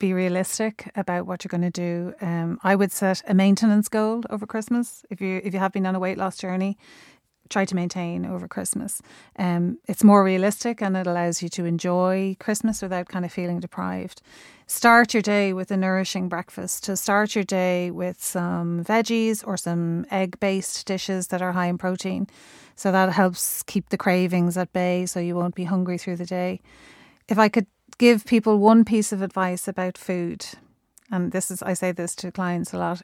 be 0.00 0.12
realistic 0.12 0.90
about 0.96 1.28
what 1.28 1.44
you're 1.44 1.56
going 1.56 1.70
to 1.70 1.70
do. 1.70 2.12
Um, 2.20 2.58
I 2.64 2.74
would 2.74 2.90
set 2.90 3.22
a 3.28 3.34
maintenance 3.34 3.88
goal 3.88 4.24
over 4.30 4.46
Christmas. 4.46 5.04
If 5.10 5.20
you 5.20 5.40
if 5.44 5.54
you 5.54 5.60
have 5.60 5.70
been 5.70 5.86
on 5.86 5.94
a 5.94 6.00
weight 6.00 6.18
loss 6.18 6.38
journey, 6.38 6.76
try 7.50 7.64
to 7.64 7.74
maintain 7.74 8.24
over 8.24 8.48
Christmas. 8.48 9.02
Um, 9.36 9.78
it's 9.86 10.04
more 10.04 10.24
realistic 10.24 10.80
and 10.80 10.96
it 10.96 11.06
allows 11.06 11.42
you 11.42 11.48
to 11.50 11.64
enjoy 11.66 12.36
Christmas 12.38 12.80
without 12.80 13.08
kind 13.08 13.24
of 13.24 13.32
feeling 13.32 13.60
deprived. 13.60 14.22
Start 14.66 15.12
your 15.12 15.20
day 15.20 15.52
with 15.52 15.70
a 15.72 15.76
nourishing 15.76 16.28
breakfast. 16.28 16.84
To 16.84 16.96
start 16.96 17.34
your 17.34 17.44
day 17.44 17.90
with 17.90 18.22
some 18.22 18.84
veggies 18.84 19.46
or 19.46 19.56
some 19.56 20.06
egg 20.10 20.38
based 20.40 20.86
dishes 20.86 21.26
that 21.26 21.42
are 21.42 21.52
high 21.52 21.66
in 21.66 21.76
protein. 21.76 22.28
So 22.76 22.92
that 22.92 23.12
helps 23.12 23.62
keep 23.64 23.90
the 23.90 23.98
cravings 23.98 24.56
at 24.56 24.72
bay 24.72 25.04
so 25.06 25.20
you 25.20 25.34
won't 25.34 25.56
be 25.56 25.64
hungry 25.64 25.98
through 25.98 26.16
the 26.16 26.24
day. 26.24 26.60
If 27.28 27.38
I 27.38 27.48
could 27.48 27.66
give 27.98 28.24
people 28.24 28.58
one 28.58 28.84
piece 28.84 29.12
of 29.12 29.20
advice 29.20 29.68
about 29.68 29.98
food, 29.98 30.46
and 31.10 31.32
this 31.32 31.50
is, 31.50 31.62
I 31.62 31.74
say 31.74 31.92
this 31.92 32.14
to 32.16 32.30
clients 32.30 32.72
a 32.72 32.78
lot 32.78 33.02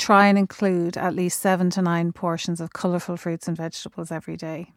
try 0.00 0.26
and 0.26 0.38
include 0.38 0.96
at 0.96 1.14
least 1.14 1.40
seven 1.40 1.70
to 1.70 1.82
nine 1.82 2.10
portions 2.12 2.60
of 2.60 2.72
colourful 2.72 3.16
fruits 3.16 3.46
and 3.46 3.56
vegetables 3.56 4.10
every 4.10 4.36
day. 4.36 4.72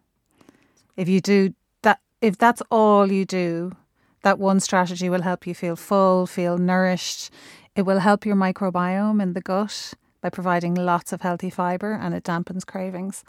If 0.96 1.08
you 1.08 1.20
do 1.20 1.54
that, 1.82 2.00
if 2.20 2.36
that's 2.38 2.62
all 2.70 3.10
you 3.10 3.24
do, 3.24 3.72
that 4.22 4.38
one 4.38 4.60
strategy 4.60 5.08
will 5.08 5.22
help 5.22 5.46
you 5.46 5.54
feel 5.54 5.76
full, 5.76 6.26
feel 6.26 6.58
nourished. 6.58 7.30
It 7.74 7.82
will 7.82 8.00
help 8.00 8.24
your 8.24 8.36
microbiome 8.36 9.20
in 9.20 9.32
the 9.32 9.40
gut 9.40 9.94
by 10.20 10.30
providing 10.30 10.74
lots 10.74 11.12
of 11.12 11.22
healthy 11.22 11.50
fibre 11.50 11.92
and 12.00 12.14
it 12.14 12.24
dampens 12.24 12.64
cravings. 12.64 13.24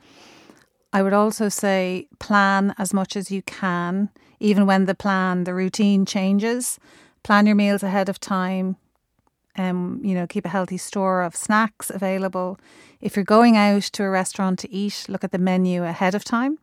I 0.94 1.02
would 1.02 1.14
also 1.14 1.50
say 1.50 2.08
plan 2.20 2.74
as 2.78 2.94
much 2.94 3.16
as 3.16 3.32
you 3.32 3.42
can, 3.42 4.10
even 4.40 4.66
when 4.66 4.86
the 4.86 4.96
plan, 4.96 5.46
the 5.46 5.54
routine 5.54 6.06
changes. 6.06 6.80
Plan 7.24 7.46
your 7.46 7.56
meals 7.56 7.84
ahead 7.84 8.08
of 8.08 8.20
time. 8.20 8.78
Um, 9.58 10.02
you 10.04 10.14
know, 10.14 10.28
keep 10.28 10.46
a 10.46 10.50
healthy 10.50 10.78
store 10.78 11.22
of 11.22 11.36
snacks 11.36 11.90
available. 11.90 12.60
If 13.00 13.16
you're 13.16 13.24
going 13.26 13.56
out 13.56 13.84
to 13.84 14.04
a 14.04 14.10
restaurant 14.10 14.60
to 14.60 14.72
eat, 14.72 15.06
look 15.08 15.24
at 15.24 15.32
the 15.32 15.38
menu 15.38 15.84
ahead 15.84 16.14
of 16.14 16.26
time 16.26 16.60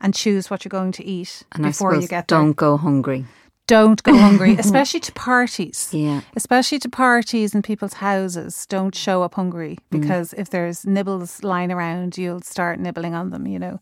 and 0.00 0.14
choose 0.14 0.48
what 0.48 0.64
you're 0.64 0.70
going 0.70 0.92
to 0.92 1.04
eat 1.04 1.42
and 1.52 1.64
before 1.64 1.94
you 1.94 2.08
get 2.08 2.28
there. 2.28 2.38
Don't 2.38 2.56
go 2.56 2.76
hungry 2.76 3.26
don't 3.66 4.02
go 4.02 4.16
hungry, 4.16 4.54
especially 4.58 5.00
to 5.00 5.12
parties. 5.12 5.88
Yeah. 5.92 6.20
Especially 6.36 6.78
to 6.80 6.88
parties 6.88 7.54
in 7.54 7.62
people's 7.62 7.94
houses. 7.94 8.66
Don't 8.66 8.94
show 8.94 9.22
up 9.22 9.34
hungry 9.34 9.78
mm. 9.90 10.00
because 10.00 10.32
mm. 10.32 10.38
if 10.38 10.50
there's 10.50 10.84
nibbles 10.84 11.42
lying 11.42 11.72
around, 11.72 12.18
you'll 12.18 12.42
start 12.42 12.78
nibbling 12.78 13.14
on 13.14 13.30
them, 13.30 13.46
you 13.46 13.58
know. 13.58 13.80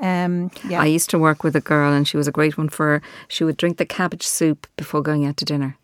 Um, 0.00 0.50
yeah. 0.68 0.80
I 0.80 0.86
used 0.86 1.10
to 1.10 1.18
work 1.18 1.42
with 1.42 1.56
a 1.56 1.60
girl 1.60 1.92
and 1.92 2.06
she 2.06 2.16
was 2.16 2.28
a 2.28 2.32
great 2.32 2.56
one 2.56 2.68
for, 2.68 3.02
she 3.28 3.44
would 3.44 3.56
drink 3.56 3.78
the 3.78 3.86
cabbage 3.86 4.26
soup 4.26 4.66
before 4.76 5.02
going 5.02 5.24
out 5.24 5.36
to 5.38 5.44
dinner. 5.44 5.76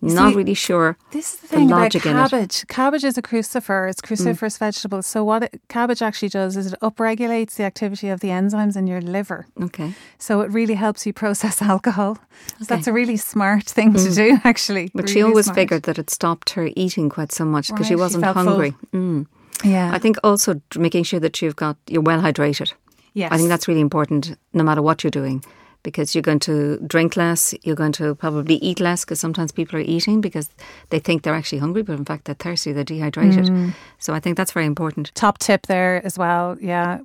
Not 0.00 0.34
really 0.34 0.54
sure. 0.54 0.96
This 1.10 1.34
is 1.34 1.40
the 1.40 1.46
thing 1.48 1.66
the 1.68 1.74
about 1.74 1.92
cabbage. 1.92 2.66
Cabbage 2.68 3.04
is 3.04 3.18
a 3.18 3.22
crucifer. 3.22 3.88
It's 3.88 4.00
cruciferous 4.00 4.56
mm. 4.56 4.58
vegetable. 4.58 5.02
So 5.02 5.24
what 5.24 5.44
it, 5.44 5.60
cabbage 5.68 6.02
actually 6.02 6.28
does 6.28 6.56
is 6.56 6.72
it 6.72 6.80
upregulates 6.80 7.56
the 7.56 7.64
activity 7.64 8.08
of 8.08 8.20
the 8.20 8.28
enzymes 8.28 8.76
in 8.76 8.86
your 8.86 9.00
liver. 9.00 9.46
Okay. 9.60 9.94
So 10.18 10.40
it 10.42 10.50
really 10.50 10.74
helps 10.74 11.04
you 11.04 11.12
process 11.12 11.60
alcohol. 11.74 12.18
So 12.58 12.64
that's 12.66 12.86
a 12.86 12.92
really 12.92 13.16
smart 13.16 13.64
thing 13.64 13.92
mm. 13.92 14.08
to 14.08 14.14
do, 14.14 14.38
actually. 14.44 14.90
But 14.94 15.04
really 15.04 15.14
she 15.14 15.22
always 15.22 15.46
smart. 15.46 15.56
figured 15.56 15.82
that 15.84 15.98
it 15.98 16.10
stopped 16.10 16.50
her 16.50 16.70
eating 16.76 17.08
quite 17.08 17.32
so 17.32 17.44
much 17.44 17.68
because 17.68 17.84
right, 17.84 17.88
she 17.88 17.96
wasn't 17.96 18.24
she 18.24 18.32
hungry. 18.32 18.74
Mm. 18.92 19.26
Yeah. 19.64 19.90
I 19.92 19.98
think 19.98 20.16
also 20.22 20.60
making 20.76 21.04
sure 21.04 21.18
that 21.18 21.42
you've 21.42 21.56
got 21.56 21.76
you're 21.88 22.02
well 22.02 22.20
hydrated. 22.20 22.72
Yes. 23.14 23.32
I 23.32 23.36
think 23.36 23.48
that's 23.48 23.66
really 23.66 23.80
important, 23.80 24.38
no 24.52 24.62
matter 24.62 24.80
what 24.82 25.02
you're 25.02 25.10
doing 25.10 25.42
because 25.82 26.14
you're 26.14 26.22
going 26.22 26.40
to 26.40 26.78
drink 26.86 27.16
less, 27.16 27.54
you're 27.62 27.76
going 27.76 27.92
to 27.92 28.14
probably 28.14 28.56
eat 28.56 28.80
less 28.80 29.04
because 29.04 29.20
sometimes 29.20 29.52
people 29.52 29.78
are 29.78 29.82
eating 29.82 30.20
because 30.20 30.50
they 30.90 30.98
think 30.98 31.22
they're 31.22 31.34
actually 31.34 31.58
hungry, 31.58 31.82
but 31.82 31.98
in 31.98 32.04
fact 32.04 32.24
they're 32.24 32.34
thirsty, 32.34 32.72
they're 32.72 32.84
dehydrated. 32.84 33.46
Mm. 33.46 33.74
So 33.98 34.12
I 34.12 34.20
think 34.20 34.36
that's 34.36 34.52
very 34.52 34.66
important. 34.66 35.12
Top 35.14 35.38
tip 35.38 35.66
there 35.66 36.04
as 36.04 36.18
well, 36.18 36.56
yeah. 36.60 37.00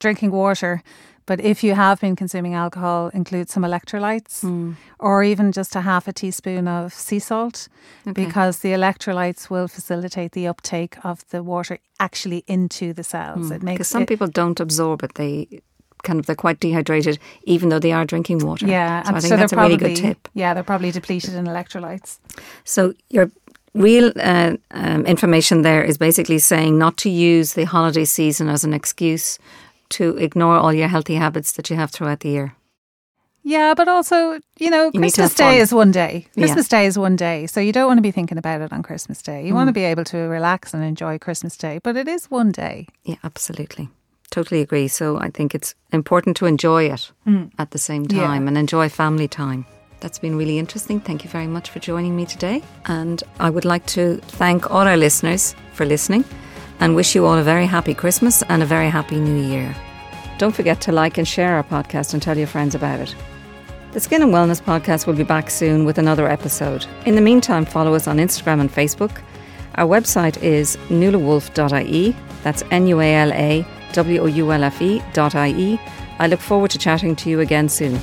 Drinking 0.00 0.30
water. 0.30 0.82
But 1.28 1.42
if 1.42 1.62
you 1.62 1.74
have 1.74 2.00
been 2.00 2.16
consuming 2.16 2.54
alcohol, 2.54 3.10
include 3.12 3.50
some 3.50 3.62
electrolytes 3.62 4.42
mm. 4.42 4.76
or 4.98 5.22
even 5.22 5.52
just 5.52 5.76
a 5.76 5.82
half 5.82 6.08
a 6.08 6.12
teaspoon 6.12 6.66
of 6.66 6.94
sea 6.94 7.18
salt 7.18 7.68
okay. 8.06 8.24
because 8.24 8.60
the 8.60 8.70
electrolytes 8.70 9.50
will 9.50 9.68
facilitate 9.68 10.32
the 10.32 10.46
uptake 10.46 10.96
of 11.04 11.28
the 11.28 11.42
water 11.42 11.80
actually 12.00 12.44
into 12.46 12.94
the 12.94 13.04
cells. 13.04 13.50
Mm. 13.50 13.56
It 13.56 13.62
makes 13.62 13.74
because 13.74 13.88
some 13.88 14.02
it, 14.04 14.08
people 14.08 14.26
don't 14.26 14.58
absorb 14.58 15.02
it. 15.02 15.16
They 15.16 15.60
kind 16.02 16.18
of 16.18 16.26
they're 16.26 16.36
quite 16.36 16.60
dehydrated, 16.60 17.18
even 17.44 17.68
though 17.68 17.78
they 17.78 17.92
are 17.92 18.04
drinking 18.04 18.44
water. 18.44 18.66
Yeah, 18.66 19.02
so 19.02 19.08
I 19.10 19.12
think 19.20 19.30
so 19.30 19.36
that's 19.36 19.52
a 19.52 19.56
probably, 19.56 19.76
really 19.76 19.94
good 19.94 20.00
tip. 20.00 20.28
Yeah, 20.34 20.54
they're 20.54 20.62
probably 20.62 20.90
depleted 20.90 21.34
in 21.34 21.46
electrolytes. 21.46 22.18
So 22.64 22.94
your 23.10 23.30
real 23.74 24.12
uh, 24.16 24.56
um, 24.70 25.06
information 25.06 25.62
there 25.62 25.82
is 25.84 25.98
basically 25.98 26.38
saying 26.38 26.78
not 26.78 26.96
to 26.98 27.10
use 27.10 27.54
the 27.54 27.64
holiday 27.64 28.04
season 28.04 28.48
as 28.48 28.64
an 28.64 28.74
excuse 28.74 29.38
to 29.90 30.16
ignore 30.18 30.56
all 30.56 30.72
your 30.72 30.88
healthy 30.88 31.14
habits 31.14 31.52
that 31.52 31.70
you 31.70 31.76
have 31.76 31.90
throughout 31.90 32.20
the 32.20 32.28
year. 32.28 32.54
Yeah, 33.44 33.72
but 33.74 33.88
also, 33.88 34.40
you 34.58 34.68
know, 34.68 34.90
you 34.92 35.00
Christmas 35.00 35.32
Day 35.32 35.58
is 35.58 35.72
one 35.72 35.90
day. 35.90 36.26
Christmas 36.34 36.70
yeah. 36.70 36.80
Day 36.80 36.86
is 36.86 36.98
one 36.98 37.16
day. 37.16 37.46
So 37.46 37.60
you 37.60 37.72
don't 37.72 37.86
want 37.86 37.96
to 37.96 38.02
be 38.02 38.10
thinking 38.10 38.36
about 38.36 38.60
it 38.60 38.72
on 38.72 38.82
Christmas 38.82 39.22
Day. 39.22 39.46
You 39.46 39.52
mm. 39.52 39.56
want 39.56 39.68
to 39.68 39.72
be 39.72 39.84
able 39.84 40.04
to 40.04 40.18
relax 40.18 40.74
and 40.74 40.84
enjoy 40.84 41.18
Christmas 41.18 41.56
Day, 41.56 41.80
but 41.82 41.96
it 41.96 42.08
is 42.08 42.26
one 42.30 42.52
day. 42.52 42.88
Yeah, 43.04 43.16
absolutely. 43.24 43.88
Totally 44.30 44.60
agree. 44.60 44.88
So 44.88 45.18
I 45.18 45.30
think 45.30 45.54
it's 45.54 45.74
important 45.92 46.36
to 46.38 46.46
enjoy 46.46 46.84
it 46.84 47.10
mm. 47.26 47.50
at 47.58 47.70
the 47.70 47.78
same 47.78 48.06
time 48.06 48.42
yeah. 48.42 48.48
and 48.48 48.58
enjoy 48.58 48.88
family 48.88 49.28
time. 49.28 49.64
That's 50.00 50.18
been 50.18 50.36
really 50.36 50.58
interesting. 50.58 51.00
Thank 51.00 51.24
you 51.24 51.30
very 51.30 51.46
much 51.46 51.70
for 51.70 51.80
joining 51.80 52.14
me 52.14 52.26
today. 52.26 52.62
And 52.86 53.22
I 53.40 53.50
would 53.50 53.64
like 53.64 53.86
to 53.86 54.18
thank 54.18 54.70
all 54.70 54.86
our 54.86 54.96
listeners 54.96 55.54
for 55.72 55.84
listening 55.84 56.24
and 56.80 56.94
wish 56.94 57.14
you 57.14 57.26
all 57.26 57.38
a 57.38 57.42
very 57.42 57.66
happy 57.66 57.94
Christmas 57.94 58.42
and 58.42 58.62
a 58.62 58.66
very 58.66 58.88
happy 58.88 59.18
New 59.18 59.42
Year. 59.42 59.74
Don't 60.38 60.54
forget 60.54 60.80
to 60.82 60.92
like 60.92 61.18
and 61.18 61.26
share 61.26 61.56
our 61.56 61.64
podcast 61.64 62.12
and 62.12 62.22
tell 62.22 62.38
your 62.38 62.46
friends 62.46 62.76
about 62.76 63.00
it. 63.00 63.14
The 63.92 64.00
Skin 64.00 64.22
and 64.22 64.32
Wellness 64.32 64.62
podcast 64.62 65.06
will 65.06 65.14
be 65.14 65.24
back 65.24 65.50
soon 65.50 65.84
with 65.84 65.98
another 65.98 66.28
episode. 66.28 66.86
In 67.06 67.16
the 67.16 67.20
meantime, 67.20 67.64
follow 67.64 67.94
us 67.94 68.06
on 68.06 68.18
Instagram 68.18 68.60
and 68.60 68.70
Facebook. 68.70 69.20
Our 69.74 69.88
website 69.88 70.40
is 70.42 70.76
nualawoulfe.ie. 70.88 72.14
That's 72.42 72.62
N 72.70 72.86
U 72.86 73.00
A 73.00 73.14
L 73.14 73.32
A 73.32 73.66
W 73.92 74.22
O 74.22 74.26
U 74.26 74.52
L 74.52 74.64
F 74.64 74.80
E 74.82 75.02
dot 75.12 75.34
I 75.34 75.48
E. 75.50 75.80
I 76.18 76.26
look 76.26 76.40
forward 76.40 76.70
to 76.72 76.78
chatting 76.78 77.16
to 77.16 77.30
you 77.30 77.40
again 77.40 77.68
soon. 77.68 77.98